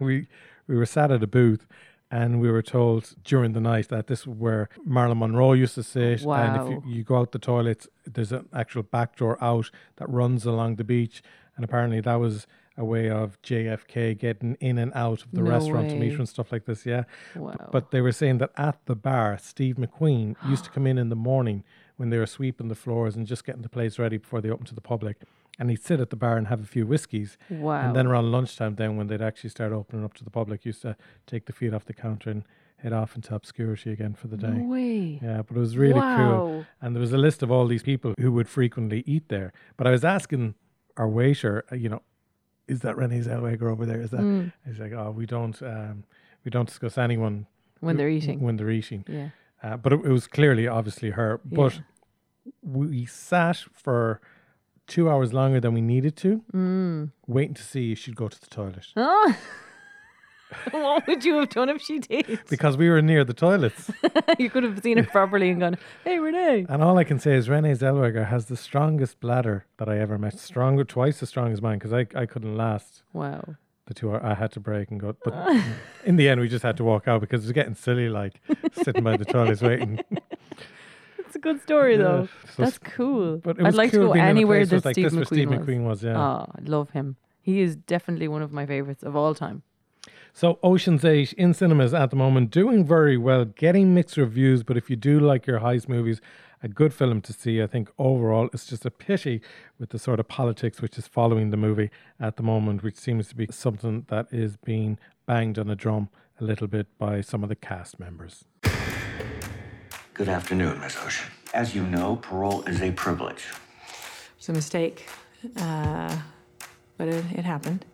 we 0.00 0.26
we 0.66 0.76
were 0.76 0.86
sat 0.86 1.10
at 1.10 1.22
a 1.22 1.26
booth 1.26 1.66
and 2.14 2.40
we 2.40 2.48
were 2.48 2.62
told 2.62 3.12
during 3.24 3.54
the 3.54 3.60
night 3.60 3.88
that 3.88 4.06
this 4.06 4.24
was 4.24 4.38
where 4.38 4.68
Marilyn 4.84 5.18
Monroe 5.18 5.52
used 5.52 5.74
to 5.74 5.82
sit. 5.82 6.22
Wow. 6.22 6.36
And 6.36 6.62
if 6.62 6.84
you, 6.84 6.92
you 6.98 7.02
go 7.02 7.16
out 7.16 7.32
the 7.32 7.40
toilets, 7.40 7.88
there's 8.06 8.30
an 8.30 8.48
actual 8.52 8.84
back 8.84 9.16
door 9.16 9.36
out 9.42 9.72
that 9.96 10.08
runs 10.08 10.46
along 10.46 10.76
the 10.76 10.84
beach. 10.84 11.24
And 11.56 11.64
apparently 11.64 12.00
that 12.02 12.14
was 12.14 12.46
a 12.76 12.84
way 12.84 13.10
of 13.10 13.42
JFK 13.42 14.16
getting 14.16 14.56
in 14.60 14.78
and 14.78 14.92
out 14.94 15.22
of 15.22 15.32
the 15.32 15.42
No 15.42 15.50
restaurant 15.50 15.90
to 15.90 15.96
meet 15.96 16.12
her 16.12 16.20
and 16.20 16.28
stuff 16.28 16.52
like 16.52 16.66
this. 16.66 16.86
Yeah. 16.86 17.02
Wow. 17.34 17.56
But 17.72 17.90
they 17.90 18.00
were 18.00 18.12
saying 18.12 18.38
that 18.38 18.52
at 18.56 18.78
the 18.86 18.94
bar, 18.94 19.36
Steve 19.42 19.74
McQueen 19.74 20.36
used 20.48 20.66
to 20.66 20.70
come 20.74 20.86
in 20.86 20.98
in 20.98 21.08
the 21.08 21.16
morning 21.16 21.64
when 21.96 22.10
they 22.10 22.18
were 22.18 22.26
sweeping 22.26 22.68
the 22.68 22.76
floors 22.76 23.16
and 23.16 23.26
just 23.26 23.44
getting 23.44 23.62
the 23.62 23.68
place 23.68 23.98
ready 23.98 24.18
before 24.18 24.40
they 24.40 24.50
opened 24.50 24.68
to 24.68 24.74
the 24.76 24.80
public. 24.80 25.16
And 25.58 25.70
he'd 25.70 25.82
sit 25.82 26.00
at 26.00 26.10
the 26.10 26.16
bar 26.16 26.36
and 26.36 26.48
have 26.48 26.60
a 26.62 26.66
few 26.66 26.84
whiskeys. 26.86 27.38
Wow. 27.48 27.80
And 27.86 27.94
then 27.94 28.06
around 28.08 28.32
lunchtime, 28.32 28.74
then 28.74 28.96
when 28.96 29.06
they'd 29.06 29.22
actually 29.22 29.50
start 29.50 29.72
opening 29.72 30.04
up 30.04 30.14
to 30.14 30.24
the 30.24 30.30
public, 30.30 30.64
used 30.64 30.82
to 30.82 30.96
take 31.26 31.46
the 31.46 31.52
feet 31.52 31.72
off 31.72 31.84
the 31.84 31.94
counter 31.94 32.30
and 32.30 32.42
head 32.78 32.92
off 32.92 33.14
into 33.14 33.32
obscurity 33.34 33.92
again 33.92 34.14
for 34.14 34.26
the 34.26 34.36
day. 34.36 34.48
no 34.50 34.64
way. 34.64 35.20
Yeah, 35.22 35.42
but 35.42 35.56
it 35.56 35.60
was 35.60 35.76
really 35.76 36.00
cool. 36.00 36.66
And 36.82 36.94
there 36.94 37.00
was 37.00 37.12
a 37.12 37.18
list 37.18 37.42
of 37.42 37.50
all 37.52 37.66
these 37.68 37.84
people 37.84 38.14
who 38.18 38.32
would 38.32 38.48
frequently 38.48 39.04
eat 39.06 39.28
there. 39.28 39.52
But 39.76 39.86
I 39.86 39.90
was 39.92 40.04
asking 40.04 40.54
our 40.96 41.08
waiter, 41.08 41.64
uh, 41.70 41.76
you 41.76 41.88
know, 41.88 42.02
is 42.66 42.80
that 42.80 42.96
Renee 42.96 43.20
Zellweger 43.20 43.70
over 43.70 43.86
there? 43.86 44.00
Is 44.00 44.10
that? 44.10 44.20
Mm. 44.20 44.52
He's 44.66 44.80
like, 44.80 44.92
oh, 44.92 45.12
we 45.12 45.24
don't, 45.24 45.62
um, 45.62 46.04
we 46.44 46.50
don't 46.50 46.66
discuss 46.66 46.98
anyone 46.98 47.46
When 47.80 47.96
they're 47.96 48.08
eating. 48.08 48.40
When 48.40 48.56
they're 48.56 48.70
eating. 48.70 49.04
Yeah. 49.08 49.28
Uh, 49.62 49.76
but 49.76 49.92
it, 49.92 50.00
it 50.04 50.08
was 50.10 50.26
clearly, 50.26 50.66
obviously, 50.66 51.10
her. 51.10 51.40
But 51.44 51.74
Yeah. 51.74 51.80
we 52.62 53.06
sat 53.06 53.56
for 53.72 54.20
two 54.86 55.08
hours 55.10 55.32
longer 55.32 55.60
than 55.60 55.74
we 55.74 55.80
needed 55.80 56.16
to, 56.16 56.42
Mm. 56.52 57.10
waiting 57.26 57.54
to 57.54 57.62
see 57.62 57.92
if 57.92 57.98
she'd 57.98 58.16
go 58.16 58.28
to 58.28 58.40
the 58.40 58.46
toilet. 58.46 58.86
Oh. 58.96 59.36
what 60.70 61.06
would 61.06 61.24
you 61.24 61.38
have 61.38 61.48
done 61.48 61.68
if 61.68 61.80
she 61.82 61.98
did? 61.98 62.38
Because 62.48 62.76
we 62.76 62.88
were 62.88 63.02
near 63.02 63.24
the 63.24 63.34
toilets. 63.34 63.90
you 64.38 64.50
could 64.50 64.62
have 64.62 64.80
seen 64.82 64.98
her 64.98 65.04
properly 65.04 65.50
and 65.50 65.60
gone, 65.60 65.78
"Hey, 66.04 66.18
Renee." 66.18 66.66
and 66.68 66.82
all 66.82 66.96
I 66.98 67.04
can 67.04 67.18
say 67.18 67.34
is 67.34 67.48
Renee 67.48 67.72
Zellweger 67.72 68.28
has 68.28 68.46
the 68.46 68.56
strongest 68.56 69.20
bladder 69.20 69.66
that 69.78 69.88
I 69.88 69.98
ever 69.98 70.18
met. 70.18 70.38
Stronger, 70.38 70.84
twice 70.84 71.22
as 71.22 71.28
strong 71.28 71.52
as 71.52 71.60
mine, 71.60 71.78
because 71.78 71.92
I, 71.92 72.06
I 72.14 72.26
couldn't 72.26 72.56
last 72.56 73.02
Wow. 73.12 73.56
the 73.86 73.94
two 73.94 74.10
hour. 74.12 74.24
I 74.24 74.34
had 74.34 74.52
to 74.52 74.60
break 74.60 74.90
and 74.90 75.00
go. 75.00 75.16
But 75.24 75.34
in 76.04 76.16
the 76.16 76.28
end, 76.28 76.40
we 76.40 76.48
just 76.48 76.62
had 76.62 76.76
to 76.76 76.84
walk 76.84 77.08
out 77.08 77.20
because 77.20 77.42
it 77.42 77.46
was 77.46 77.52
getting 77.52 77.74
silly, 77.74 78.08
like 78.08 78.40
sitting 78.82 79.02
by 79.02 79.16
the 79.16 79.24
toilets 79.24 79.62
waiting. 79.62 80.00
It's 81.34 81.40
a 81.44 81.48
good 81.48 81.60
story 81.62 81.96
though. 81.96 82.20
Yeah, 82.20 82.50
so 82.54 82.62
That's 82.62 82.78
cool. 82.78 83.38
But 83.38 83.60
I'd 83.60 83.74
like 83.74 83.90
cool 83.90 84.02
to 84.02 84.06
go 84.06 84.12
being 84.12 84.24
in 84.24 84.28
a 84.28 84.30
anywhere 84.30 84.64
that 84.66 84.84
like, 84.84 84.94
Steve 84.94 85.10
McQueen 85.10 85.26
Steve 85.26 85.50
was. 85.50 85.58
McQueen 85.58 85.84
was, 85.84 86.02
yeah. 86.04 86.16
Oh, 86.16 86.48
I 86.54 86.60
love 86.62 86.90
him. 86.90 87.16
He 87.42 87.60
is 87.60 87.74
definitely 87.74 88.28
one 88.28 88.40
of 88.40 88.52
my 88.52 88.64
favorites 88.66 89.02
of 89.02 89.16
all 89.16 89.34
time. 89.34 89.64
So, 90.32 90.60
Ocean's 90.62 91.04
8 91.04 91.32
in 91.32 91.52
cinemas 91.52 91.92
at 91.92 92.10
the 92.10 92.16
moment, 92.16 92.52
doing 92.52 92.86
very 92.86 93.16
well, 93.16 93.46
getting 93.46 93.94
mixed 93.94 94.16
reviews. 94.16 94.62
But 94.62 94.76
if 94.76 94.88
you 94.88 94.94
do 94.94 95.18
like 95.18 95.44
your 95.44 95.58
heist 95.58 95.88
movies, 95.88 96.20
a 96.62 96.68
good 96.68 96.94
film 96.94 97.20
to 97.22 97.32
see. 97.32 97.60
I 97.60 97.66
think 97.66 97.90
overall, 97.98 98.48
it's 98.52 98.66
just 98.66 98.86
a 98.86 98.90
pity 98.92 99.40
with 99.80 99.90
the 99.90 99.98
sort 99.98 100.20
of 100.20 100.28
politics 100.28 100.80
which 100.80 100.96
is 100.96 101.08
following 101.08 101.50
the 101.50 101.56
movie 101.56 101.90
at 102.20 102.36
the 102.36 102.44
moment, 102.44 102.84
which 102.84 102.96
seems 102.96 103.26
to 103.30 103.34
be 103.34 103.48
something 103.50 104.06
that 104.06 104.28
is 104.30 104.56
being 104.56 105.00
banged 105.26 105.58
on 105.58 105.68
a 105.68 105.74
drum 105.74 106.10
a 106.40 106.44
little 106.44 106.68
bit 106.68 106.86
by 106.96 107.20
some 107.20 107.42
of 107.42 107.48
the 107.48 107.56
cast 107.56 107.98
members. 107.98 108.44
Good 110.14 110.28
afternoon, 110.28 110.78
Miss 110.78 110.96
Ocean. 111.04 111.28
As 111.52 111.74
you 111.74 111.82
know, 111.82 112.14
parole 112.22 112.62
is 112.68 112.80
a 112.80 112.92
privilege. 112.92 113.46
It's 114.38 114.48
a 114.48 114.52
mistake, 114.52 115.08
uh, 115.56 116.16
but 116.96 117.08
it, 117.08 117.24
it 117.32 117.44
happened. 117.44 117.84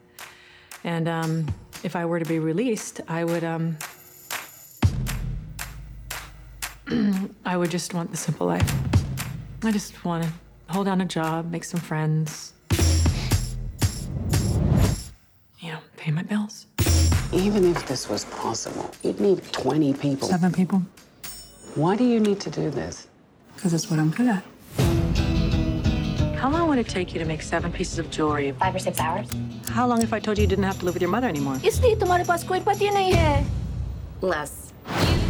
And 0.84 1.08
um, 1.08 1.46
if 1.82 1.96
I 1.96 2.04
were 2.04 2.18
to 2.18 2.26
be 2.26 2.38
released, 2.38 3.00
I 3.08 3.24
would 3.24 3.42
um, 3.42 3.78
I 7.46 7.56
would 7.56 7.70
just 7.70 7.94
want 7.94 8.10
the 8.10 8.18
simple 8.18 8.46
life. 8.46 8.70
I 9.62 9.72
just 9.72 10.04
want 10.04 10.24
to 10.24 10.30
hold 10.68 10.84
down 10.84 11.00
a 11.00 11.06
job, 11.06 11.50
make 11.50 11.64
some 11.64 11.80
friends, 11.80 12.52
you 15.58 15.72
know, 15.72 15.78
pay 15.96 16.10
my 16.10 16.22
bills. 16.22 16.66
Even 17.32 17.64
if 17.64 17.86
this 17.86 18.10
was 18.10 18.26
possible, 18.26 18.90
you'd 19.02 19.20
need 19.20 19.42
20 19.52 19.94
people. 19.94 20.28
Seven 20.28 20.52
people, 20.52 20.82
why 21.74 21.96
do 21.96 22.04
you 22.04 22.20
need 22.20 22.40
to 22.40 22.50
do 22.50 22.70
this? 22.70 23.06
Because 23.54 23.74
it's 23.74 23.90
what 23.90 24.00
I'm 24.00 24.10
good 24.10 24.28
at. 24.28 24.44
How 26.36 26.50
long 26.50 26.68
would 26.68 26.78
it 26.78 26.88
take 26.88 27.12
you 27.12 27.18
to 27.20 27.26
make 27.26 27.42
seven 27.42 27.70
pieces 27.70 27.98
of 27.98 28.10
jewelry? 28.10 28.52
Five 28.52 28.74
or 28.74 28.78
six 28.78 28.98
hours. 28.98 29.28
How 29.68 29.86
long 29.86 30.02
if 30.02 30.12
I 30.12 30.18
told 30.18 30.38
you 30.38 30.42
you 30.42 30.48
didn't 30.48 30.64
have 30.64 30.78
to 30.80 30.84
live 30.84 30.94
with 30.94 31.02
your 31.02 31.10
mother 31.10 31.28
anymore? 31.28 31.56
इसलिए 31.64 31.96
तुम्हारे 32.00 32.24
पास 32.24 32.44
कोई 32.48 32.60
पति 32.60 32.90
नहीं 32.90 33.46
Less. 34.22 34.72
You 34.96 35.20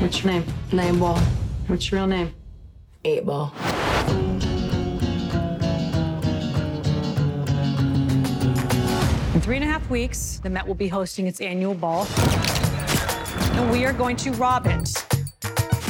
What's 0.00 0.22
your 0.22 0.32
name? 0.32 0.44
Nine 0.72 0.98
Ball. 0.98 1.18
What's 1.66 1.90
your 1.90 2.00
real 2.00 2.06
name? 2.06 2.32
Eight 3.04 3.26
Ball. 3.26 3.52
In 9.34 9.40
three 9.40 9.56
and 9.56 9.64
a 9.64 9.68
half 9.68 9.90
weeks, 9.90 10.40
the 10.42 10.50
Met 10.50 10.66
will 10.66 10.74
be 10.74 10.88
hosting 10.88 11.26
its 11.26 11.40
annual 11.40 11.74
ball. 11.74 12.06
And 13.58 13.72
we 13.72 13.84
are 13.84 13.92
going 13.92 14.14
to 14.18 14.30
rob 14.34 14.68
it. 14.68 14.88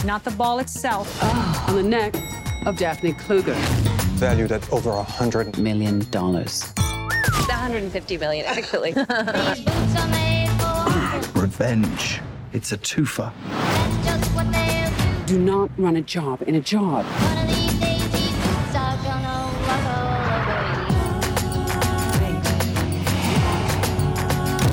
Not 0.02 0.24
the 0.24 0.30
ball 0.30 0.58
itself. 0.58 1.22
On 1.68 1.76
the 1.76 1.82
neck 1.82 2.14
of 2.64 2.78
Daphne 2.78 3.12
Kluger. 3.12 3.54
Valued 4.16 4.52
at 4.52 4.72
over 4.72 4.88
a 4.88 5.02
hundred 5.02 5.58
Million 5.58 5.98
dollars. 6.10 6.72
150 6.76 8.16
million, 8.16 8.46
actually. 8.46 8.92
revenge. 11.38 12.22
It's 12.54 12.72
a 12.72 12.78
twofer. 12.78 13.30
Do 15.26 15.38
not 15.38 15.70
run 15.76 15.96
a 15.96 16.00
job 16.00 16.40
in 16.46 16.54
a 16.54 16.62
job. 16.62 17.04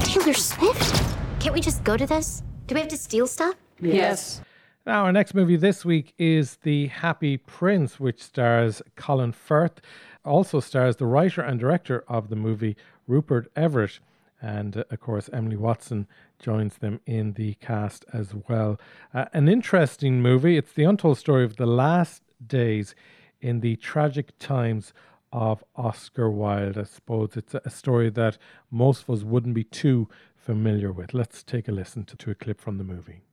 Taylor 0.06 0.34
Swift? 0.34 1.04
Can't 1.42 1.54
we 1.54 1.60
just 1.60 1.84
go 1.84 1.98
to 1.98 2.06
this? 2.06 2.42
Do 2.68 2.74
we 2.74 2.82
have 2.82 2.90
to 2.90 2.98
steal 2.98 3.28
stuff? 3.28 3.54
Yes. 3.80 4.42
Now, 4.88 5.06
our 5.06 5.12
next 5.12 5.36
movie 5.36 5.56
this 5.56 5.86
week 5.86 6.16
is 6.18 6.58
The 6.64 6.88
Happy 6.88 7.38
Prince, 7.38 8.00
which 8.00 8.24
stars 8.24 8.82
Colin 8.96 9.34
Firth. 9.34 9.82
Also 10.24 10.60
stars 10.60 10.96
the 10.96 11.06
writer 11.06 11.42
and 11.42 11.60
director 11.60 12.04
of 12.08 12.30
the 12.30 12.36
movie, 12.36 12.76
Rupert 13.08 13.52
Everett. 13.56 14.00
And 14.42 14.78
uh, 14.78 14.84
of 14.90 15.00
course, 15.00 15.30
Emily 15.32 15.58
Watson 15.58 16.08
joins 16.40 16.78
them 16.80 17.02
in 17.06 17.34
the 17.34 17.54
cast 17.56 18.04
as 18.12 18.34
well. 18.50 18.80
Uh, 19.14 19.26
an 19.32 19.48
interesting 19.48 20.20
movie. 20.24 20.58
It's 20.58 20.74
the 20.74 20.86
untold 20.86 21.20
story 21.20 21.44
of 21.44 21.58
the 21.58 21.68
last 21.68 22.24
days 22.46 22.96
in 23.42 23.60
the 23.60 23.76
tragic 23.76 24.38
times 24.40 24.92
of 25.32 25.64
Oscar 25.76 26.32
Wilde. 26.32 26.80
I 26.80 26.84
suppose 26.84 27.38
it's 27.38 27.54
a, 27.54 27.62
a 27.66 27.70
story 27.70 28.10
that 28.10 28.40
most 28.72 29.04
of 29.04 29.12
us 29.12 29.24
wouldn't 29.24 29.54
be 29.54 29.66
too 29.66 30.08
familiar 30.46 30.92
with. 30.92 31.16
Let's 31.16 31.42
take 31.42 31.68
a 31.68 31.72
listen 31.72 32.04
to, 32.06 32.16
to 32.18 32.30
a 32.30 32.36
clip 32.36 32.62
from 32.62 32.78
the 32.78 32.84
movie. 32.84 33.24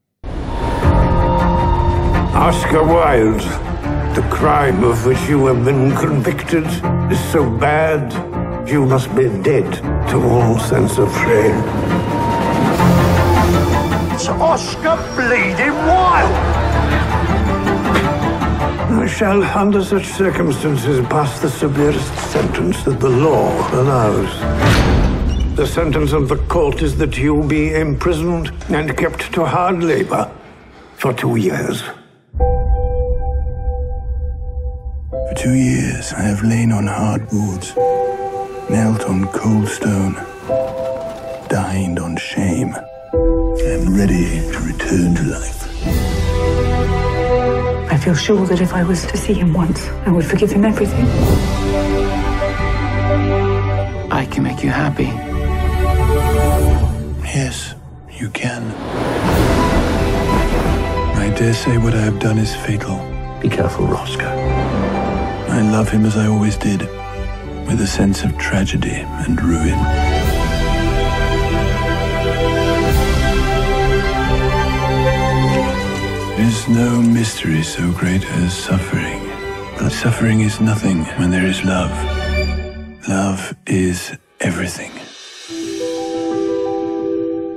Oscar 2.35 2.83
Wilde, 2.83 3.42
the 4.16 4.26
crime 4.31 4.83
of 4.83 5.04
which 5.04 5.21
you 5.28 5.45
have 5.47 5.62
been 5.62 5.95
convicted 5.95 6.64
is 7.12 7.21
so 7.31 7.49
bad, 7.59 8.11
you 8.66 8.87
must 8.87 9.14
be 9.14 9.28
dead 9.42 9.71
to 10.09 10.16
all 10.23 10.59
sense 10.59 10.97
of 10.99 11.12
shame. 11.12 11.62
It's 14.14 14.28
Oscar 14.28 14.97
bleeding 15.14 15.76
Wilde! 15.87 16.33
I 18.95 19.07
shall, 19.07 19.42
under 19.42 19.85
such 19.85 20.07
circumstances, 20.07 21.00
pass 21.09 21.40
the 21.40 21.50
severest 21.50 22.14
sentence 22.31 22.83
that 22.85 23.00
the 23.00 23.11
law 23.11 23.50
allows. 23.75 25.01
The 25.54 25.66
sentence 25.66 26.12
of 26.12 26.28
the 26.30 26.38
court 26.49 26.80
is 26.80 26.97
that 26.97 27.18
you 27.18 27.42
be 27.42 27.75
imprisoned 27.75 28.50
and 28.71 28.97
kept 28.97 29.35
to 29.35 29.44
hard 29.44 29.85
labor 29.85 30.30
for 30.97 31.12
two 31.12 31.37
years. 31.37 31.82
For 35.12 35.35
two 35.37 35.52
years, 35.52 36.14
I 36.14 36.23
have 36.23 36.42
lain 36.42 36.73
on 36.73 36.87
hard 36.87 37.28
boards, 37.28 37.76
knelt 38.71 39.04
on 39.04 39.28
cold 39.28 39.68
stone, 39.68 40.14
dined 41.50 41.99
on 41.99 42.16
shame, 42.16 42.75
and 43.12 43.94
ready 43.94 44.40
to 44.52 44.59
return 44.59 45.14
to 45.16 45.23
life. 45.37 45.68
I 47.92 47.99
feel 47.99 48.14
sure 48.14 48.47
that 48.47 48.62
if 48.62 48.73
I 48.73 48.85
was 48.85 49.04
to 49.04 49.18
see 49.18 49.35
him 49.35 49.52
once, 49.52 49.87
I 50.06 50.12
would 50.12 50.25
forgive 50.25 50.50
him 50.50 50.64
everything. 50.64 51.06
I 54.11 54.25
can 54.30 54.44
make 54.44 54.62
you 54.62 54.71
happy. 54.71 55.32
Yes, 57.25 57.75
you 58.11 58.31
can. 58.31 58.62
I 61.17 61.35
dare 61.37 61.55
say 61.55 61.79
what 61.79 61.95
I 61.95 62.01
have 62.01 62.19
done 62.19 62.39
is 62.39 62.55
fatal. 62.55 62.99
Be 63.41 63.49
careful, 63.49 63.87
Roscoe. 63.87 64.29
I 64.29 65.61
love 65.71 65.89
him 65.89 66.05
as 66.05 66.17
I 66.17 66.27
always 66.27 66.57
did, 66.57 66.81
with 67.67 67.81
a 67.81 67.87
sense 67.87 68.23
of 68.23 68.37
tragedy 68.39 69.05
and 69.25 69.41
ruin. 69.43 69.79
There's 76.37 76.69
no 76.69 77.01
mystery 77.03 77.62
so 77.62 77.91
great 77.93 78.25
as 78.25 78.53
suffering. 78.57 79.21
But 79.79 79.91
suffering 79.91 80.41
is 80.41 80.61
nothing 80.61 81.05
when 81.19 81.31
there 81.31 81.47
is 81.47 81.65
love. 81.65 81.93
Love 83.09 83.57
is 83.67 84.17
everything. 84.41 85.01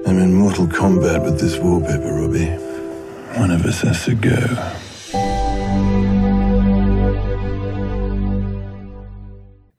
I'm 0.07 0.19
in 0.19 0.35
mortal 0.35 0.67
combat 0.67 1.23
with 1.23 1.39
this 1.39 1.57
wallpaper, 1.57 2.13
Robbie. 2.13 2.45
One 3.39 3.49
of 3.49 3.65
us 3.65 3.81
has 3.81 4.05
to 4.05 4.13
go. 4.13 4.35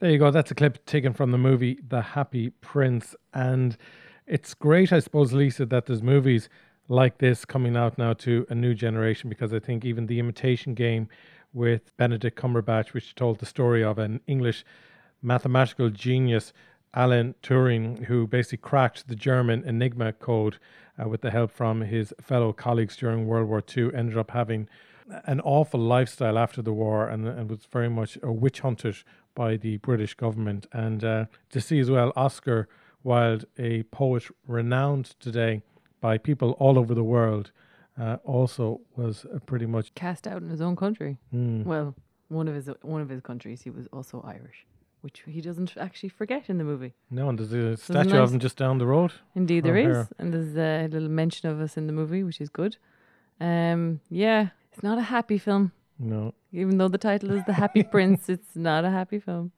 There 0.01 0.11
you 0.11 0.19
go. 0.19 0.33
That's 0.33 0.51
a 0.51 0.55
clip 0.57 0.85
taken 0.85 1.13
from 1.13 1.31
the 1.31 1.39
movie 1.39 1.79
The 1.87 2.01
Happy 2.03 2.51
Prince. 2.51 3.15
And 3.35 3.77
it's 4.27 4.53
great, 4.53 4.93
I 4.93 4.99
suppose, 4.99 5.33
Lisa, 5.33 5.65
that 5.67 5.87
there's 5.87 6.03
movies 6.03 6.49
like 6.89 7.19
this 7.19 7.45
coming 7.45 7.77
out 7.77 7.97
now 7.97 8.13
to 8.15 8.47
a 8.51 8.55
new 8.57 8.75
generation 8.75 9.31
because 9.31 9.53
I 9.53 9.61
think 9.61 9.85
even 9.85 10.07
The 10.07 10.19
Imitation 10.19 10.75
Game 10.75 11.09
with 11.53 11.97
Benedict 11.97 12.37
Cumberbatch, 12.37 12.95
which 12.95 13.15
told 13.15 13.39
the 13.39 13.47
story 13.47 13.85
of 13.85 13.99
an 13.99 14.21
English 14.27 14.65
mathematical 15.23 15.89
genius, 15.89 16.53
Alan 16.95 17.35
Turing, 17.43 18.05
who 18.05 18.27
basically 18.27 18.59
cracked 18.59 19.09
the 19.09 19.17
German 19.17 19.65
Enigma 19.65 20.13
code 20.13 20.59
uh, 21.03 21.09
with 21.09 21.21
the 21.21 21.31
help 21.31 21.51
from 21.51 21.83
his 21.83 22.15
fellow 22.21 22.53
colleagues 22.53 22.97
during 22.97 23.27
World 23.27 23.49
War 23.49 23.63
II, 23.77 23.91
ended 23.95 24.17
up 24.17 24.31
having 24.31 24.69
an 25.25 25.41
awful 25.43 25.81
lifestyle 25.81 26.39
after 26.39 26.63
the 26.63 26.73
war 26.73 27.09
and, 27.09 27.29
and 27.29 27.51
was 27.51 27.67
very 27.71 27.89
much 27.89 28.19
a 28.23 28.33
witch 28.33 28.61
hunted 28.61 28.97
by 29.35 29.57
the 29.57 29.77
British 29.79 30.15
government. 30.15 30.67
And 30.73 31.05
uh, 31.05 31.27
to 31.51 31.61
see 31.61 31.79
as 31.79 31.91
well 31.91 32.13
Oscar 32.17 32.69
Wilde, 33.05 33.45
a 33.59 33.85
poet 33.85 34.25
renowned 34.49 35.15
today 35.21 35.63
by 36.01 36.19
people 36.19 36.53
all 36.53 36.79
over 36.79 36.95
the 36.95 37.05
world, 37.05 37.53
uh, 38.01 38.17
also 38.25 38.81
was 38.97 39.25
uh, 39.33 39.39
pretty 39.47 39.67
much 39.67 39.95
Cast 39.95 40.27
out 40.27 40.43
in 40.43 40.49
his 40.49 40.61
own 40.61 40.77
country. 40.77 41.19
Mm. 41.33 41.65
Well, 41.65 41.95
one 42.29 42.49
of 42.49 42.55
his 42.55 42.69
one 42.83 43.01
of 43.01 43.09
his 43.09 43.21
countries, 43.21 43.63
he 43.63 43.71
was 43.71 43.87
also 43.93 44.23
Irish, 44.27 44.67
which 45.03 45.23
he 45.27 45.41
doesn't 45.41 45.77
actually 45.77 46.09
forget 46.09 46.49
in 46.51 46.59
the 46.59 46.65
movie. 46.65 46.95
no. 47.11 47.29
And 47.29 47.39
there's 47.39 47.53
a 47.53 47.77
statue 47.77 48.11
nice- 48.11 48.19
of 48.29 48.33
him 48.35 48.41
just 48.41 48.57
down 48.57 48.79
the 48.79 48.87
road. 48.87 49.13
Indeed, 49.35 49.65
there 49.65 49.77
is, 49.77 49.85
here. 49.87 50.09
and 50.19 50.33
there's 50.35 50.57
a 50.57 50.89
little 50.93 51.09
mention 51.09 51.49
of 51.49 51.61
us 51.61 51.77
in 51.77 51.87
the 51.87 51.93
movie, 51.93 52.23
which 52.25 52.41
is 52.41 52.49
good. 52.49 52.77
Um, 53.41 54.01
yeah, 54.11 54.49
it's 54.73 54.83
not 54.83 54.99
a 54.99 55.03
happy 55.03 55.39
film, 55.39 55.73
No, 55.99 56.33
even 56.53 56.79
though 56.79 56.89
the 56.89 56.99
title 56.99 57.31
is 57.33 57.45
The 57.45 57.53
Happy 57.53 57.83
Prince. 57.95 58.29
It's 58.29 58.57
not 58.57 58.85
a 58.85 58.91
happy 58.91 59.19
film. 59.21 59.53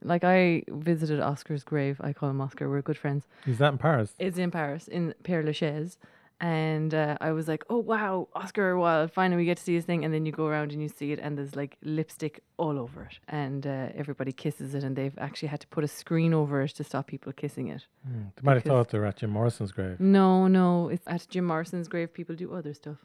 Like 0.00 0.22
I 0.22 0.62
visited 0.68 1.18
Oscar's 1.20 1.64
grave. 1.64 2.00
I 2.00 2.12
call 2.12 2.30
him 2.30 2.40
Oscar. 2.40 2.70
We're 2.70 2.82
good 2.82 2.96
friends. 2.96 3.24
Is 3.46 3.58
that 3.58 3.72
in 3.72 3.78
Paris? 3.78 4.14
It's 4.20 4.38
in 4.38 4.52
Paris, 4.52 4.86
in 4.86 5.12
Père 5.24 5.44
Lachaise. 5.44 5.98
And 6.40 6.94
uh, 6.94 7.16
I 7.20 7.32
was 7.32 7.48
like, 7.48 7.64
oh, 7.68 7.78
wow, 7.78 8.28
Oscar 8.32 8.76
Wilde, 8.76 9.12
finally 9.12 9.38
we 9.38 9.44
get 9.44 9.56
to 9.56 9.62
see 9.62 9.74
his 9.74 9.84
thing. 9.84 10.04
And 10.04 10.14
then 10.14 10.24
you 10.24 10.30
go 10.30 10.46
around 10.46 10.72
and 10.72 10.80
you 10.80 10.88
see 10.88 11.10
it, 11.10 11.18
and 11.18 11.36
there's 11.36 11.56
like 11.56 11.76
lipstick 11.82 12.42
all 12.58 12.78
over 12.78 13.02
it. 13.02 13.18
And 13.28 13.66
uh, 13.66 13.88
everybody 13.94 14.32
kisses 14.32 14.74
it, 14.74 14.84
and 14.84 14.94
they've 14.94 15.18
actually 15.18 15.48
had 15.48 15.60
to 15.60 15.66
put 15.66 15.82
a 15.82 15.88
screen 15.88 16.32
over 16.32 16.62
it 16.62 16.70
to 16.76 16.84
stop 16.84 17.08
people 17.08 17.32
kissing 17.32 17.68
it. 17.68 17.86
Hmm. 18.06 18.22
They 18.36 18.42
might 18.42 18.54
have 18.54 18.64
thought 18.64 18.90
they 18.90 18.98
were 18.98 19.06
at 19.06 19.16
Jim 19.16 19.30
Morrison's 19.30 19.72
grave. 19.72 19.98
No, 19.98 20.46
no, 20.46 20.88
it's 20.88 21.06
at 21.08 21.26
Jim 21.28 21.44
Morrison's 21.44 21.88
grave. 21.88 22.14
People 22.14 22.36
do 22.36 22.54
other 22.54 22.72
stuff. 22.72 22.98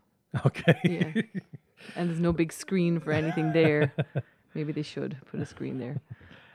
Okay. 0.45 0.79
Yeah. 0.83 1.21
and 1.95 2.09
there's 2.09 2.19
no 2.19 2.33
big 2.33 2.51
screen 2.51 2.99
for 2.99 3.11
anything 3.11 3.53
there. 3.53 3.93
Maybe 4.53 4.71
they 4.71 4.81
should 4.83 5.17
put 5.31 5.39
a 5.39 5.45
screen 5.45 5.79
there. 5.79 6.01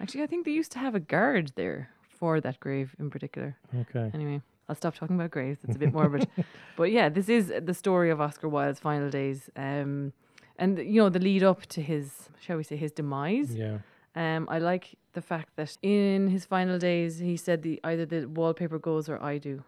Actually, 0.00 0.22
I 0.22 0.26
think 0.26 0.44
they 0.44 0.52
used 0.52 0.72
to 0.72 0.78
have 0.78 0.94
a 0.94 1.00
guard 1.00 1.52
there 1.56 1.90
for 2.18 2.40
that 2.40 2.60
grave 2.60 2.94
in 2.98 3.10
particular. 3.10 3.56
Okay. 3.74 4.10
Anyway, 4.14 4.40
I'll 4.68 4.74
stop 4.76 4.94
talking 4.94 5.16
about 5.16 5.30
graves. 5.30 5.60
It's 5.64 5.76
a 5.76 5.78
bit 5.78 5.92
morbid. 5.92 6.28
but 6.76 6.90
yeah, 6.92 7.08
this 7.08 7.28
is 7.28 7.52
the 7.62 7.74
story 7.74 8.10
of 8.10 8.20
Oscar 8.20 8.48
Wilde's 8.48 8.80
final 8.80 9.08
days. 9.10 9.48
Um, 9.56 10.12
and 10.58 10.78
you 10.78 11.00
know 11.00 11.08
the 11.08 11.20
lead 11.20 11.42
up 11.42 11.66
to 11.66 11.80
his, 11.82 12.28
shall 12.40 12.56
we 12.56 12.64
say, 12.64 12.76
his 12.76 12.92
demise. 12.92 13.54
Yeah. 13.54 13.78
Um, 14.14 14.48
I 14.50 14.58
like 14.58 14.96
the 15.12 15.22
fact 15.22 15.50
that 15.56 15.76
in 15.82 16.28
his 16.28 16.44
final 16.44 16.78
days 16.78 17.18
he 17.18 17.36
said 17.36 17.62
the 17.62 17.80
either 17.84 18.04
the 18.06 18.26
wallpaper 18.26 18.78
goes 18.78 19.08
or 19.08 19.22
I 19.22 19.38
do. 19.38 19.62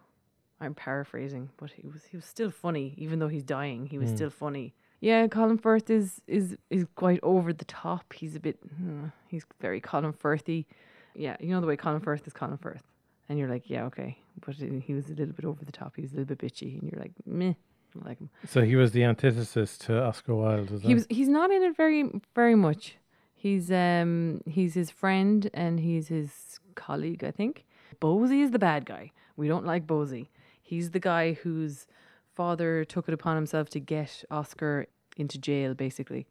I'm 0.61 0.75
paraphrasing, 0.75 1.49
but 1.57 1.71
he 1.71 1.87
was 1.87 2.05
he 2.05 2.17
was 2.17 2.27
still 2.27 2.51
funny, 2.51 2.95
even 2.99 3.19
though 3.21 3.29
he's 3.29 3.45
dying. 3.45 3.87
He 3.87 3.97
was 3.99 4.11
Hmm. 4.11 4.17
still 4.17 4.31
funny. 4.31 4.75
Yeah, 5.01 5.27
Colin 5.29 5.57
Firth 5.57 5.89
is 5.89 6.21
is 6.27 6.57
is 6.69 6.85
quite 6.97 7.21
over 7.23 7.53
the 7.55 7.65
top. 7.65 8.13
He's 8.13 8.37
a 8.37 8.41
bit, 8.41 8.59
hmm, 8.77 9.07
he's 9.29 9.45
very 9.61 9.81
Colin 9.81 10.13
Firthy. 10.13 10.67
Yeah, 11.15 11.37
you 11.41 11.49
know 11.49 11.61
the 11.63 11.67
way 11.67 11.77
Colin 11.77 12.01
Firth 12.01 12.27
is 12.27 12.35
Colin 12.35 12.59
Firth, 12.59 12.83
and 13.31 13.39
you're 13.39 13.49
like, 13.49 13.71
yeah, 13.71 13.85
okay, 13.85 14.19
but 14.45 14.57
he 14.57 14.93
was 14.93 15.07
a 15.07 15.15
little 15.15 15.33
bit 15.33 15.45
over 15.45 15.65
the 15.65 15.71
top. 15.73 15.95
He 15.95 16.03
was 16.03 16.13
a 16.13 16.17
little 16.17 16.35
bit 16.35 16.39
bitchy, 16.41 16.79
and 16.79 16.91
you're 16.91 17.01
like, 17.01 17.13
meh, 17.25 17.55
I 18.03 18.09
like 18.09 18.19
him. 18.19 18.29
So 18.45 18.63
he 18.63 18.75
was 18.75 18.91
the 18.91 19.05
antithesis 19.05 19.79
to 19.79 20.03
Oscar 20.03 20.35
Wilde, 20.35 20.69
He 20.71 20.89
that? 20.89 20.95
was 20.95 21.07
he's 21.09 21.29
not 21.29 21.51
in 21.53 21.63
it 21.63 21.77
very 21.77 22.11
very 22.35 22.57
much. 22.57 22.97
He's 23.35 23.71
um 23.71 24.41
he's 24.47 24.75
his 24.75 24.91
friend 24.91 25.49
and 25.55 25.79
he's 25.81 26.09
his 26.09 26.59
colleague, 26.75 27.23
I 27.25 27.31
think. 27.31 27.65
Bosie 28.01 28.41
is 28.43 28.51
the 28.51 28.59
bad 28.59 28.85
guy. 28.85 29.13
We 29.37 29.47
don't 29.49 29.65
like 29.65 29.87
Bosie. 29.87 30.29
He's 30.61 30.91
the 30.91 31.01
guy 31.01 31.35
whose 31.35 31.87
father 32.35 32.85
took 32.85 33.09
it 33.09 33.15
upon 33.15 33.37
himself 33.37 33.71
to 33.71 33.81
get 33.81 34.25
Oscar 34.31 34.87
into 35.17 35.39
jail, 35.39 35.75
basically. 35.75 36.27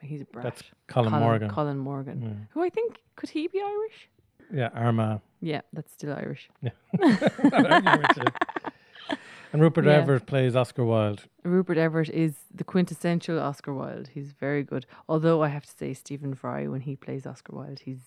He's 0.00 0.20
a 0.20 0.24
brat. 0.26 0.44
That's 0.44 0.62
Colin 0.88 1.10
Morgan. 1.10 1.50
Colin 1.50 1.78
Morgan. 1.78 2.20
Mm. 2.20 2.46
Who 2.52 2.62
I 2.62 2.70
think 2.70 2.98
could 3.16 3.30
he 3.30 3.48
be 3.48 3.60
Irish? 3.60 4.08
Yeah, 4.52 4.68
Armagh. 4.74 5.20
Yeah, 5.40 5.60
that's 5.72 5.92
still 5.92 6.12
Irish. 6.14 6.48
Yeah. 6.62 6.70
Not 7.44 7.70
arguing 7.70 7.98
with 8.08 8.16
you. 8.16 9.16
And 9.52 9.62
Rupert 9.62 9.86
Yeah. 9.86 9.92
Everett 9.92 10.26
plays 10.26 10.54
Oscar 10.54 10.84
Wilde. 10.84 11.24
Rupert 11.42 11.78
Everett 11.78 12.10
is 12.10 12.34
the 12.54 12.64
quintessential 12.64 13.38
Oscar 13.40 13.72
Wilde. 13.72 14.08
He's 14.12 14.32
very 14.32 14.62
good. 14.62 14.84
Although 15.08 15.42
I 15.42 15.48
have 15.48 15.64
to 15.64 15.72
say, 15.74 15.94
Stephen 15.94 16.34
Fry, 16.34 16.66
when 16.66 16.82
he 16.82 16.96
plays 16.96 17.26
Oscar 17.26 17.56
Wilde, 17.56 17.80
he's 17.80 18.00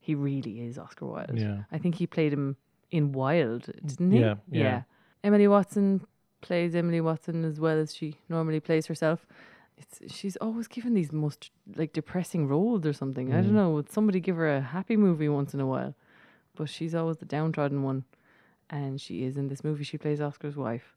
he 0.00 0.16
really 0.16 0.60
is 0.62 0.78
Oscar 0.78 1.06
Wilde. 1.06 1.38
Yeah. 1.38 1.58
I 1.70 1.78
think 1.78 1.94
he 1.96 2.06
played 2.08 2.32
him 2.32 2.56
in 2.90 3.12
Wilde, 3.12 3.66
didn't 3.86 4.10
he? 4.10 4.18
Yeah, 4.20 4.34
yeah. 4.50 4.82
Emily 5.22 5.46
Watson 5.46 6.04
plays 6.40 6.74
Emily 6.74 7.00
Watson 7.00 7.44
as 7.44 7.60
well 7.60 7.78
as 7.78 7.94
she 7.94 8.16
normally 8.28 8.58
plays 8.58 8.86
herself. 8.86 9.24
It's 9.78 10.12
she's 10.12 10.34
always 10.36 10.66
given 10.66 10.94
these 10.94 11.12
most 11.12 11.52
like 11.76 11.92
depressing 11.92 12.48
roles 12.48 12.84
or 12.84 12.92
something. 12.92 13.32
I 13.32 13.36
don't 13.42 13.52
Mm. 13.52 13.60
know. 13.60 13.70
Would 13.70 13.90
somebody 13.92 14.18
give 14.18 14.34
her 14.36 14.52
a 14.56 14.60
happy 14.60 14.96
movie 14.96 15.28
once 15.28 15.54
in 15.54 15.60
a 15.60 15.66
while? 15.66 15.94
But 16.62 16.70
she's 16.70 16.94
always 16.94 17.16
the 17.18 17.24
downtrodden 17.36 17.82
one. 17.82 18.04
And 18.70 19.00
she 19.00 19.24
is 19.24 19.36
in 19.36 19.48
this 19.48 19.64
movie. 19.64 19.82
She 19.84 19.98
plays 19.98 20.20
Oscar's 20.20 20.56
wife. 20.56 20.94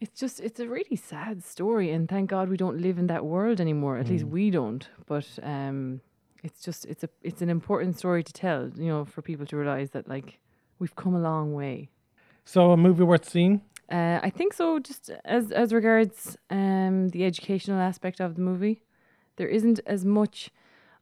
It's 0.00 0.18
just 0.20 0.40
it's 0.40 0.60
a 0.60 0.68
really 0.68 0.96
sad 0.96 1.44
story 1.44 1.88
and 1.94 2.08
thank 2.08 2.28
God 2.28 2.48
we 2.48 2.56
don't 2.56 2.80
live 2.86 2.98
in 2.98 3.06
that 3.06 3.24
world 3.24 3.60
anymore. 3.60 3.96
At 3.98 4.08
least 4.08 4.26
Mm. 4.26 4.30
we 4.38 4.50
don't. 4.50 4.84
But 5.06 5.28
um 5.42 6.00
it's 6.46 6.60
just 6.66 6.80
it's 6.92 7.04
a 7.04 7.08
it's 7.28 7.42
an 7.46 7.50
important 7.58 7.96
story 8.02 8.22
to 8.24 8.32
tell, 8.32 8.60
you 8.76 8.88
know, 8.92 9.04
for 9.04 9.22
people 9.22 9.46
to 9.46 9.56
realize 9.56 9.90
that 9.90 10.06
like 10.08 10.28
we've 10.80 10.96
come 11.02 11.14
a 11.14 11.20
long 11.30 11.54
way. 11.54 11.88
So 12.44 12.72
a 12.72 12.76
movie 12.76 13.04
worth 13.04 13.28
seeing? 13.28 13.60
Uh, 13.98 14.18
I 14.28 14.30
think 14.38 14.52
so. 14.60 14.78
Just 14.80 15.04
as 15.36 15.44
as 15.62 15.72
regards 15.72 16.36
um, 16.50 17.08
the 17.14 17.24
educational 17.24 17.80
aspect 17.90 18.20
of 18.20 18.34
the 18.34 18.42
movie, 18.50 18.76
there 19.36 19.48
isn't 19.58 19.80
as 19.86 20.04
much 20.04 20.50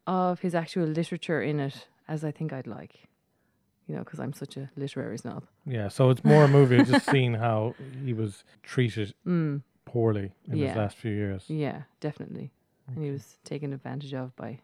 of 0.06 0.40
his 0.44 0.54
actual 0.54 0.86
literature 0.86 1.40
in 1.50 1.58
it 1.68 1.88
as 2.06 2.20
I 2.28 2.30
think 2.30 2.52
I'd 2.52 2.66
like. 2.78 2.94
You 3.86 3.94
know, 3.96 4.00
because 4.02 4.18
I'm 4.18 4.32
such 4.32 4.56
a 4.56 4.70
literary 4.76 5.18
snob. 5.18 5.44
Yeah, 5.66 5.88
so 5.88 6.08
it's 6.10 6.24
more 6.24 6.44
a 6.44 6.48
movie 6.48 6.78
of 6.78 6.88
just 6.88 7.08
seeing 7.10 7.34
how 7.34 7.74
he 8.04 8.12
was 8.14 8.42
treated 8.62 9.14
Mm. 9.26 9.62
poorly 9.84 10.32
in 10.48 10.56
Yeah. 10.56 10.68
his 10.68 10.76
last 10.76 10.96
few 10.96 11.12
years. 11.12 11.44
Yeah, 11.48 11.82
definitely. 12.00 12.50
And 12.86 13.04
he 13.04 13.10
was 13.10 13.36
taken 13.44 13.72
advantage 13.72 14.14
of 14.14 14.34
by 14.36 14.60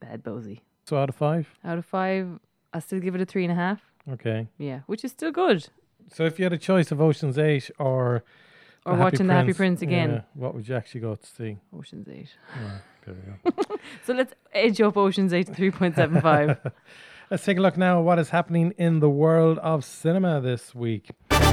Bad 0.00 0.22
Bosie. 0.24 0.62
So 0.84 0.96
out 0.96 1.08
of 1.08 1.14
five? 1.14 1.48
Out 1.64 1.78
of 1.78 1.84
five, 1.86 2.40
I 2.72 2.80
still 2.80 2.98
give 3.00 3.14
it 3.14 3.20
a 3.20 3.24
three 3.24 3.44
and 3.44 3.52
a 3.52 3.56
half. 3.56 3.80
Okay. 4.10 4.48
Yeah, 4.58 4.80
which 4.86 5.04
is 5.04 5.12
still 5.12 5.32
good. 5.32 5.68
So 6.12 6.24
if 6.24 6.38
you 6.38 6.44
had 6.44 6.52
a 6.52 6.58
choice 6.58 6.90
of 6.92 7.00
Ocean's 7.00 7.38
Eight 7.38 7.70
or 7.78 8.22
Or 8.84 8.96
watching 8.96 9.26
The 9.26 9.32
Happy 9.34 9.52
Prince 9.52 9.82
again. 9.82 10.10
yeah, 10.10 10.20
what 10.34 10.54
would 10.54 10.68
you 10.68 10.74
actually 10.76 11.00
go 11.02 11.14
to 11.16 11.26
see? 11.26 11.58
Ocean's 11.76 12.08
Eight. 12.08 12.30
Yeah, 12.56 12.78
there 13.04 13.14
we 13.14 13.50
go. 13.52 13.76
So 14.04 14.12
let's 14.12 14.34
edge 14.52 14.80
up 14.80 14.96
Ocean's 14.96 15.32
Eight 15.32 15.46
to 15.48 15.54
three 15.54 15.70
point 15.70 15.94
seven 15.96 16.20
five. 16.20 16.58
Let's 17.28 17.44
take 17.44 17.58
a 17.58 17.60
look 17.60 17.76
now 17.76 17.98
at 17.98 18.04
what 18.04 18.20
is 18.20 18.30
happening 18.30 18.72
in 18.78 19.00
the 19.00 19.10
world 19.10 19.58
of 19.58 19.84
cinema 19.84 20.40
this 20.40 20.76
week. 20.76 21.10
Well, 21.32 21.44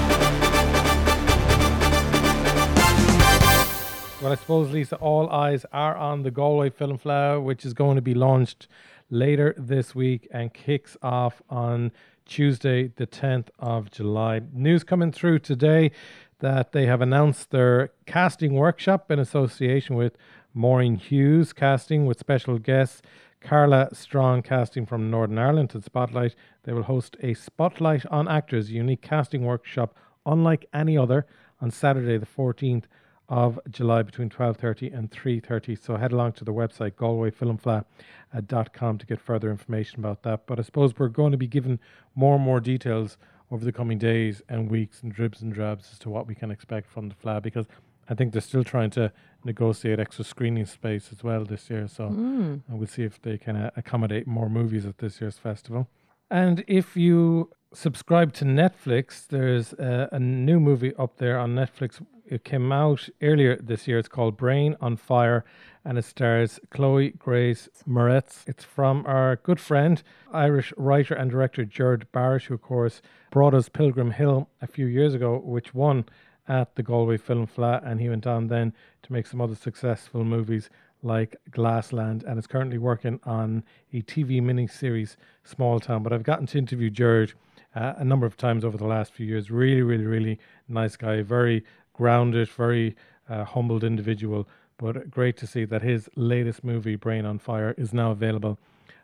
I 4.32 4.36
suppose, 4.36 4.72
Lisa, 4.72 4.98
all 4.98 5.32
eyes 5.32 5.66
are 5.74 5.96
on 5.98 6.22
the 6.22 6.30
Galway 6.30 6.70
Film 6.70 7.00
Fleadh, 7.00 7.44
which 7.44 7.66
is 7.66 7.74
going 7.74 7.96
to 7.96 8.04
be 8.04 8.14
launched 8.14 8.68
later 9.10 9.56
this 9.58 9.96
week 9.96 10.28
and 10.30 10.54
kicks 10.54 10.96
off 11.02 11.42
on 11.50 11.92
Tuesday, 12.28 12.90
the 12.96 13.08
10th 13.08 13.48
of 13.58 13.90
July. 13.90 14.42
News 14.54 14.84
coming 14.84 15.12
through 15.12 15.40
today 15.40 15.90
that 16.38 16.72
they 16.74 16.86
have 16.86 17.02
announced 17.02 17.50
their 17.50 17.90
casting 18.06 18.54
workshop 18.54 19.10
in 19.10 19.18
association 19.18 19.96
with 19.96 20.16
Maureen 20.54 20.98
Hughes 20.98 21.52
Casting 21.52 22.06
with 22.06 22.20
special 22.20 22.60
guests 22.60 23.02
Carla 23.44 23.94
Stronge 23.94 24.44
casting 24.44 24.86
from 24.86 25.12
Northern 25.12 25.38
Ireland 25.38 25.70
to 25.72 25.78
the 25.78 25.84
Spotlight. 25.84 26.36
They 26.64 26.72
will 26.72 26.84
host 26.84 27.18
a 27.22 27.34
Spotlight 27.34 28.06
on 28.06 28.28
Actors 28.28 28.72
unique 28.72 29.02
casting 29.02 29.44
workshop 29.44 29.96
unlike 30.26 30.66
any 30.74 30.98
other 30.98 31.28
on 31.60 31.70
Saturday 31.70 32.18
the 32.18 32.26
14th 32.26 32.86
of 33.28 33.60
July 33.70 34.04
between 34.04 34.30
12:30 34.30 34.94
and 34.94 35.12
3:30. 35.12 35.76
So 35.76 35.98
head 35.98 36.14
along 36.14 36.34
to 36.34 36.46
the 36.46 36.54
website 36.54 36.92
galwayfilmfleadh.com 36.92 38.98
to 38.98 39.06
get 39.06 39.20
further 39.20 39.52
information 39.52 40.00
about 40.00 40.24
that. 40.24 40.48
But 40.48 40.60
I 40.60 40.62
suppose 40.62 40.98
we're 40.98 41.10
going 41.10 41.32
to 41.32 41.38
be 41.38 41.48
given 41.48 41.80
more 42.16 42.36
and 42.36 42.44
more 42.44 42.62
details 42.62 43.18
over 43.52 43.66
the 43.66 43.72
coming 43.72 43.98
days 43.98 44.42
and 44.48 44.72
weeks 44.72 45.04
and 45.04 45.14
dribs 45.14 45.42
and 45.42 45.54
drabs 45.54 45.90
as 45.92 46.00
to 46.00 46.10
what 46.10 46.28
we 46.28 46.36
can 46.36 46.50
expect 46.50 46.90
from 46.90 47.10
the 47.10 47.16
Fleadh 47.16 47.44
because 47.44 47.68
I 48.10 48.14
think 48.16 48.32
they're 48.34 48.42
still 48.42 48.64
trying 48.64 48.90
to 48.92 49.12
negotiate 49.46 50.00
extra 50.00 50.24
screening 50.26 50.66
space 50.66 51.10
as 51.12 51.24
well 51.24 51.44
this 51.46 51.70
year. 51.70 51.88
So 51.88 52.10
Mm. 52.10 52.62
we'll 52.70 52.88
see 52.88 53.04
if 53.04 53.22
they 53.22 53.38
can 53.38 53.56
uh, 53.56 53.70
accommodate 53.76 54.28
more 54.28 54.50
movies 54.50 54.86
at 54.86 54.98
this 55.00 55.20
year's 55.22 55.38
festival. 55.38 55.88
And 56.30 56.64
if 56.68 56.96
you 56.98 57.50
subscribe 57.74 58.34
to 58.34 58.46
Netflix, 58.46 59.28
there's 59.28 59.74
uh, 59.74 60.08
a 60.12 60.20
new 60.20 60.60
movie 60.60 60.94
up 60.98 61.18
there 61.18 61.38
on 61.40 61.56
Netflix. 61.56 62.02
It 62.26 62.44
came 62.44 62.72
out 62.72 63.10
earlier 63.22 63.58
this 63.58 63.88
year. 63.88 64.00
It's 64.00 64.08
called 64.08 64.38
Brain 64.38 64.76
on 64.80 64.96
Fire, 64.96 65.44
and 65.84 65.98
it 65.98 66.06
stars 66.06 66.60
Chloe 66.70 67.12
Grace 67.12 67.68
Moretz. 67.88 68.44
It's 68.48 68.64
from 68.64 69.06
our 69.06 69.36
good 69.36 69.60
friend, 69.60 70.02
Irish 70.32 70.74
writer 70.78 71.14
and 71.14 71.30
director 71.30 71.66
Gerard 71.66 72.08
Barrett, 72.12 72.44
who, 72.44 72.54
of 72.56 72.62
course, 72.62 73.02
brought 73.30 73.54
us 73.54 73.68
Pilgrim 73.70 74.12
Hill 74.12 74.48
a 74.62 74.68
few 74.68 74.86
years 74.86 75.14
ago, 75.14 75.38
which 75.44 75.74
won 75.74 76.06
at 76.48 76.76
the 76.76 76.84
Galway 76.84 77.18
Film 77.18 77.48
Fleadh, 77.48 77.86
and 77.86 78.00
he 78.00 78.10
went 78.10 78.28
on 78.28 78.48
then 78.48 78.74
to 79.04 79.14
make 79.14 79.28
some 79.28 79.42
other 79.42 79.56
successful 79.56 80.24
movies 80.24 80.70
like 81.02 81.36
Glassland, 81.52 82.24
and 82.24 82.40
is 82.40 82.48
currently 82.48 82.78
working 82.78 83.20
on 83.26 83.64
a 83.92 84.02
TV 84.02 84.42
miniseries, 84.42 85.16
Small 85.44 85.80
Town. 85.80 86.02
But 86.02 86.14
I've 86.14 86.24
gotten 86.24 86.48
to 86.48 86.58
interview 86.58 86.90
Gerard 86.90 87.34
uh, 87.76 87.94
a 87.98 88.06
number 88.06 88.26
of 88.26 88.38
times 88.38 88.64
over 88.64 88.78
the 88.78 88.86
last 88.86 89.14
few 89.14 89.26
years. 89.26 89.52
Really, 89.52 89.82
really, 89.82 90.06
really 90.06 90.40
nice 90.68 90.96
guy. 90.96 91.22
Very 91.22 91.66
grounded, 91.94 92.50
very 92.50 92.96
uh, 93.30 93.44
humbled 93.44 93.84
individual. 93.84 94.48
But 94.78 95.10
great 95.10 95.38
to 95.38 95.48
see 95.48 95.66
that 95.66 95.82
his 95.82 96.10
latest 96.16 96.64
movie, 96.64 96.96
Brain 96.96 97.26
on 97.26 97.40
Fire, 97.40 97.76
is 97.78 97.94
now 97.94 98.12
available 98.12 98.58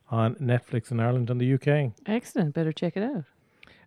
on 0.10 0.36
Netflix 0.36 0.92
in 0.92 1.00
Ireland 1.00 1.30
and 1.30 1.40
the 1.40 1.54
UK. 1.54 1.92
Excellent. 2.06 2.54
Better 2.54 2.72
check 2.72 2.98
it 2.98 3.04
out. 3.04 3.26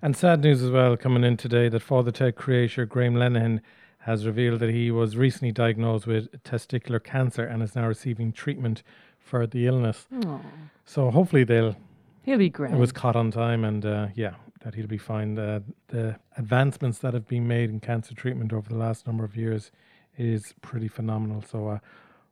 And 0.04 0.16
sad 0.16 0.42
news 0.42 0.64
as 0.64 0.70
well 0.72 0.96
coming 0.96 1.22
in 1.22 1.36
today 1.36 1.68
that 1.68 1.80
Father 1.80 2.10
Ted 2.10 2.34
creator 2.34 2.84
Graham 2.84 3.14
Linehan 3.14 3.60
has 3.98 4.26
revealed 4.26 4.58
that 4.58 4.70
he 4.70 4.90
was 4.90 5.16
recently 5.16 5.52
diagnosed 5.52 6.08
with 6.08 6.42
testicular 6.42 7.02
cancer 7.02 7.44
and 7.44 7.62
is 7.62 7.76
now 7.76 7.86
receiving 7.86 8.32
treatment 8.32 8.82
for 9.20 9.46
the 9.46 9.68
illness. 9.68 10.08
Aw. 10.24 10.40
So 10.84 11.12
hopefully 11.12 11.44
they'll 11.44 11.76
He'll 12.24 12.38
be 12.38 12.50
great. 12.50 12.72
It 12.72 12.78
was 12.78 12.92
caught 12.92 13.16
on 13.16 13.30
time, 13.30 13.64
and 13.64 13.84
uh, 13.84 14.06
yeah, 14.14 14.34
that 14.62 14.74
he'll 14.74 14.86
be 14.86 14.98
fine. 14.98 15.34
The, 15.34 15.62
the 15.88 16.16
advancements 16.36 16.98
that 16.98 17.14
have 17.14 17.26
been 17.26 17.48
made 17.48 17.70
in 17.70 17.80
cancer 17.80 18.14
treatment 18.14 18.52
over 18.52 18.68
the 18.68 18.76
last 18.76 19.06
number 19.06 19.24
of 19.24 19.36
years 19.36 19.72
is 20.16 20.54
pretty 20.62 20.86
phenomenal. 20.88 21.42
So 21.42 21.68
uh, 21.68 21.78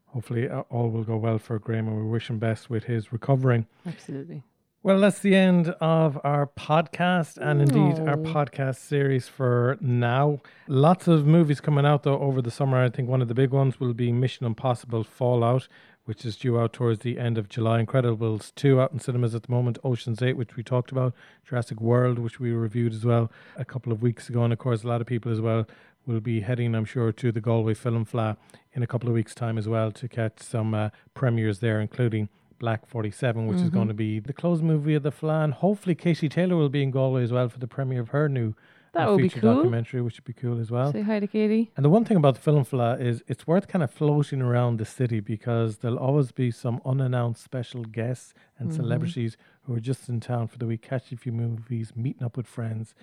hopefully 0.07 0.49
uh, 0.49 0.61
all 0.71 0.91
will 0.91 1.03
go 1.03 1.17
well 1.17 1.39
for 1.39 1.59
Graham, 1.59 1.89
and 1.89 1.97
we 1.97 2.09
wish 2.09 2.31
him 2.31 2.39
best 2.39 2.71
with 2.71 2.85
his 2.85 3.13
recovering. 3.13 3.67
Absolutely. 3.87 4.45
Well, 4.83 4.99
that's 5.01 5.19
the 5.19 5.35
end 5.35 5.69
of 5.83 6.19
our 6.25 6.47
podcast 6.47 7.37
and 7.37 7.61
indeed 7.61 8.01
our 8.09 8.17
podcast 8.17 8.77
series 8.77 9.29
for 9.29 9.77
now. 9.79 10.41
Lots 10.69 11.07
of 11.07 11.27
movies 11.27 11.61
coming 11.61 11.85
out 11.85 12.05
though 12.05 12.19
over 12.19 12.41
the 12.41 12.51
summer. 12.51 12.83
I 12.83 12.89
think 12.89 13.07
one 13.07 13.21
of 13.21 13.29
the 13.29 13.35
big 13.35 13.51
ones 13.51 13.79
will 13.79 13.93
be 13.93 14.11
Mission 14.11 14.47
Impossible 14.47 15.05
Fallout, 15.05 15.69
which 16.07 16.25
is 16.25 16.35
due 16.35 16.59
out 16.59 16.73
towards 16.73 17.01
the 17.01 17.19
end 17.19 17.37
of 17.37 17.51
July. 17.51 17.85
Incredibles 17.85 18.55
2 18.55 18.81
out 18.81 18.91
in 18.91 19.01
cinemas 19.01 19.35
at 19.35 19.43
the 19.43 19.53
moment. 19.53 19.79
Ocean's 19.85 20.23
8, 20.23 20.39
which 20.39 20.57
we 20.57 20.63
talked 20.63 20.91
about. 20.91 21.13
Jurassic 21.47 21.79
World, 21.79 22.19
which 22.19 22.41
we 22.41 22.51
reviewed 22.53 22.95
as 22.95 23.05
well 23.05 23.31
a 23.59 23.67
couple 23.67 23.93
of 23.93 24.01
weeks 24.01 24.31
ago. 24.31 24.45
And 24.45 24.53
of 24.55 24.59
course, 24.59 24.83
a 24.83 24.89
lot 24.89 25.03
of 25.03 25.07
people 25.07 25.31
as 25.31 25.43
well 25.43 25.67
will 26.07 26.21
be 26.21 26.41
heading, 26.41 26.75
I'm 26.75 26.87
sure, 26.87 27.13
to 27.13 27.31
the 27.31 27.43
Galway 27.43 27.75
Film 27.75 28.07
Fleadh 28.07 28.39
in 28.73 28.83
a 28.83 28.87
couple 28.87 29.11
of 29.11 29.15
weeks' 29.15 29.35
time 29.35 29.59
as 29.59 29.69
well 29.69 29.93
to 29.93 30.09
catch 30.09 30.41
some 30.41 30.73
uh, 30.73 30.89
premieres 31.13 31.59
there, 31.59 31.83
including 31.83 32.31
Black 32.61 32.87
47, 32.87 33.49
which 33.49 33.59
is 33.59 33.71
Mhm. 33.71 33.73
going 33.73 33.89
to 33.89 33.95
be 33.95 34.21
the 34.21 34.33
close 34.33 34.63
movie 34.63 34.95
of 34.95 35.03
the 35.03 35.11
Fleadh. 35.11 35.45
And 35.45 35.55
hopefully, 35.55 35.97
Katie 35.97 36.29
Taylor 36.29 36.55
will 36.57 36.69
be 36.69 36.83
in 36.85 36.93
Galway 36.93 37.25
as 37.25 37.33
well 37.33 37.49
for 37.49 37.59
the 37.59 37.67
premiere 37.67 38.01
of 38.03 38.11
her 38.11 38.29
new 38.29 38.55
That 38.93 39.09
uh, 39.09 39.11
would 39.13 39.17
be 39.23 39.23
feature 39.29 39.41
cool. 39.41 39.55
documentary, 39.55 40.03
which 40.03 40.19
would 40.19 40.25
be 40.25 40.33
cool 40.35 40.61
as 40.61 40.71
well. 40.71 40.93
Say 40.93 41.03
hi 41.03 41.19
to 41.21 41.27
Katie. 41.27 41.71
And 41.77 41.85
the 41.85 41.91
one 41.91 42.05
thing 42.05 42.17
about 42.19 42.35
the 42.35 42.41
film 42.41 42.65
Fleadh 42.65 43.01
is 43.01 43.25
it's 43.27 43.47
worth 43.47 43.67
kind 43.67 43.83
of 43.83 43.91
floating 43.91 44.43
around 44.43 44.77
the 44.79 44.85
city 44.85 45.21
because 45.21 45.79
there'll 45.79 45.99
always 45.99 46.31
be 46.33 46.51
some 46.51 46.81
unannounced 46.85 47.43
special 47.43 47.83
guests 47.85 48.35
and 48.59 48.69
Mhm. 48.71 48.75
celebrities 48.75 49.37
who 49.63 49.75
are 49.75 49.81
just 49.81 50.09
in 50.09 50.21
town 50.21 50.47
for 50.49 50.59
the 50.59 50.67
week, 50.67 50.83
catching 50.83 51.17
a 51.17 51.19
few 51.19 51.33
movies, 51.33 51.97
meeting 51.97 52.23
up 52.23 52.37
with 52.37 52.47
friends. 52.47 52.95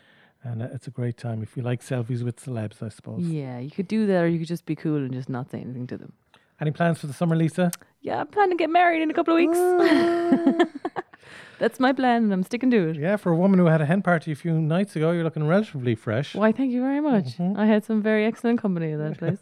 And 0.44 0.62
uh, 0.62 0.68
it's 0.72 0.88
a 0.88 0.92
great 0.92 1.18
time 1.18 1.42
if 1.42 1.58
you 1.58 1.64
like 1.64 1.82
selfies 1.82 2.22
with 2.24 2.36
celebs, 2.38 2.84
I 2.84 2.90
suppose. 2.90 3.28
Yeah, 3.28 3.58
you 3.58 3.72
could 3.72 3.88
do 3.88 4.06
that, 4.06 4.24
or 4.24 4.28
you 4.28 4.38
could 4.38 4.48
just 4.48 4.68
be 4.68 4.76
cool 4.76 4.98
and 4.98 5.12
just 5.12 5.30
not 5.30 5.50
say 5.50 5.60
anything 5.62 5.88
to 5.88 5.98
them. 5.98 6.14
Any 6.60 6.72
plans 6.72 7.00
for 7.00 7.08
the 7.08 7.14
summer, 7.14 7.36
Lisa? 7.36 7.72
Yeah, 8.02 8.20
I'm 8.22 8.28
planning 8.28 8.58
to 8.58 8.62
get 8.62 8.70
married 8.70 9.02
in 9.02 9.12
a 9.12 9.14
couple 9.14 9.34
of 9.34 9.38
weeks. 9.38 9.58
That's 11.60 11.80
my 11.80 11.92
plan, 11.92 12.24
and 12.26 12.34
I'm 12.34 12.44
sticking 12.44 12.70
to 12.72 12.90
it. 12.90 12.98
Yeah, 12.98 13.16
for 13.18 13.32
a 13.32 13.36
woman 13.36 13.58
who 13.60 13.66
had 13.66 13.82
a 13.82 13.86
hen 13.86 14.04
party 14.04 14.32
a 14.32 14.36
few 14.36 14.54
nights 14.54 14.96
ago, 14.96 15.12
you're 15.12 15.24
looking 15.24 15.48
relatively 15.48 15.96
fresh. 15.96 16.36
Why, 16.36 16.52
thank 16.52 16.72
you 16.72 16.82
very 16.82 17.00
much. 17.00 17.38
Mm-hmm. 17.38 17.60
I 17.60 17.66
had 17.66 17.84
some 17.84 18.02
very 18.02 18.26
excellent 18.26 18.62
company 18.62 18.94
at 18.94 19.00
that 19.00 19.18
place. 19.20 19.40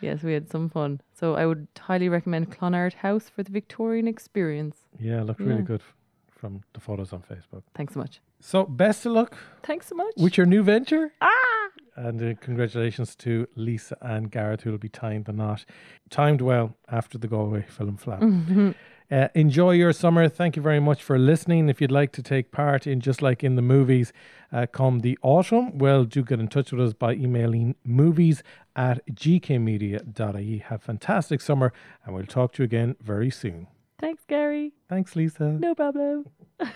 yes, 0.00 0.22
we 0.22 0.32
had 0.32 0.48
some 0.48 0.70
fun. 0.70 1.00
So 1.12 1.34
I 1.34 1.44
would 1.44 1.68
highly 1.78 2.08
recommend 2.08 2.50
Clonard 2.50 2.94
House 2.94 3.28
for 3.28 3.42
the 3.42 3.52
Victorian 3.52 4.08
experience. 4.08 4.78
Yeah, 4.98 5.22
looked 5.22 5.40
really 5.40 5.62
good 5.62 5.82
from 6.30 6.62
the 6.72 6.80
photos 6.80 7.12
on 7.12 7.20
Facebook. 7.22 7.62
Thanks 7.74 7.94
so 7.94 8.00
much. 8.00 8.20
So, 8.40 8.64
best 8.64 9.04
of 9.06 9.12
luck 9.12 9.34
Thanks 9.62 9.86
so 9.88 9.94
much. 9.94 10.12
with 10.16 10.36
your 10.36 10.46
new 10.46 10.62
venture. 10.62 11.12
Ah! 11.22 11.55
And 11.96 12.22
uh, 12.22 12.34
congratulations 12.40 13.14
to 13.16 13.48
Lisa 13.56 13.96
and 14.02 14.30
Garrett, 14.30 14.62
who 14.62 14.70
will 14.70 14.78
be 14.78 14.88
tying 14.90 15.22
the 15.22 15.32
knot. 15.32 15.64
Timed 16.10 16.40
well 16.42 16.76
after 16.90 17.16
the 17.18 17.26
Galway 17.28 17.62
Film 17.68 17.96
Fleadh. 17.96 18.20
Mhm. 18.20 18.74
Uh, 19.08 19.28
enjoy 19.34 19.70
your 19.70 19.92
summer. 19.92 20.28
Thank 20.28 20.56
you 20.56 20.62
very 20.62 20.80
much 20.80 21.02
for 21.02 21.16
listening. 21.16 21.68
If 21.68 21.80
you'd 21.80 21.92
like 21.92 22.10
to 22.12 22.22
take 22.22 22.50
part 22.50 22.86
in 22.88 23.00
just 23.00 23.22
like 23.22 23.44
in 23.44 23.54
the 23.54 23.62
movies 23.62 24.12
uh, 24.52 24.66
come 24.66 25.00
the 25.00 25.16
autumn, 25.22 25.78
well, 25.78 26.04
do 26.04 26.24
get 26.24 26.40
in 26.40 26.48
touch 26.48 26.72
with 26.72 26.80
us 26.80 26.92
by 26.92 27.12
emailing 27.14 27.76
movies 27.84 28.42
at 28.74 29.00
gkmedia.ie. 29.06 30.58
Have 30.58 30.80
a 30.80 30.84
fantastic 30.84 31.40
summer, 31.40 31.72
and 32.04 32.14
we'll 32.14 32.26
talk 32.26 32.52
to 32.54 32.62
you 32.62 32.64
again 32.64 32.96
very 33.00 33.30
soon. 33.30 33.68
Thanks, 34.00 34.24
Gary. 34.26 34.72
Thanks, 34.88 35.14
Lisa. 35.16 35.52
No 35.52 35.74
problem. 35.74 36.26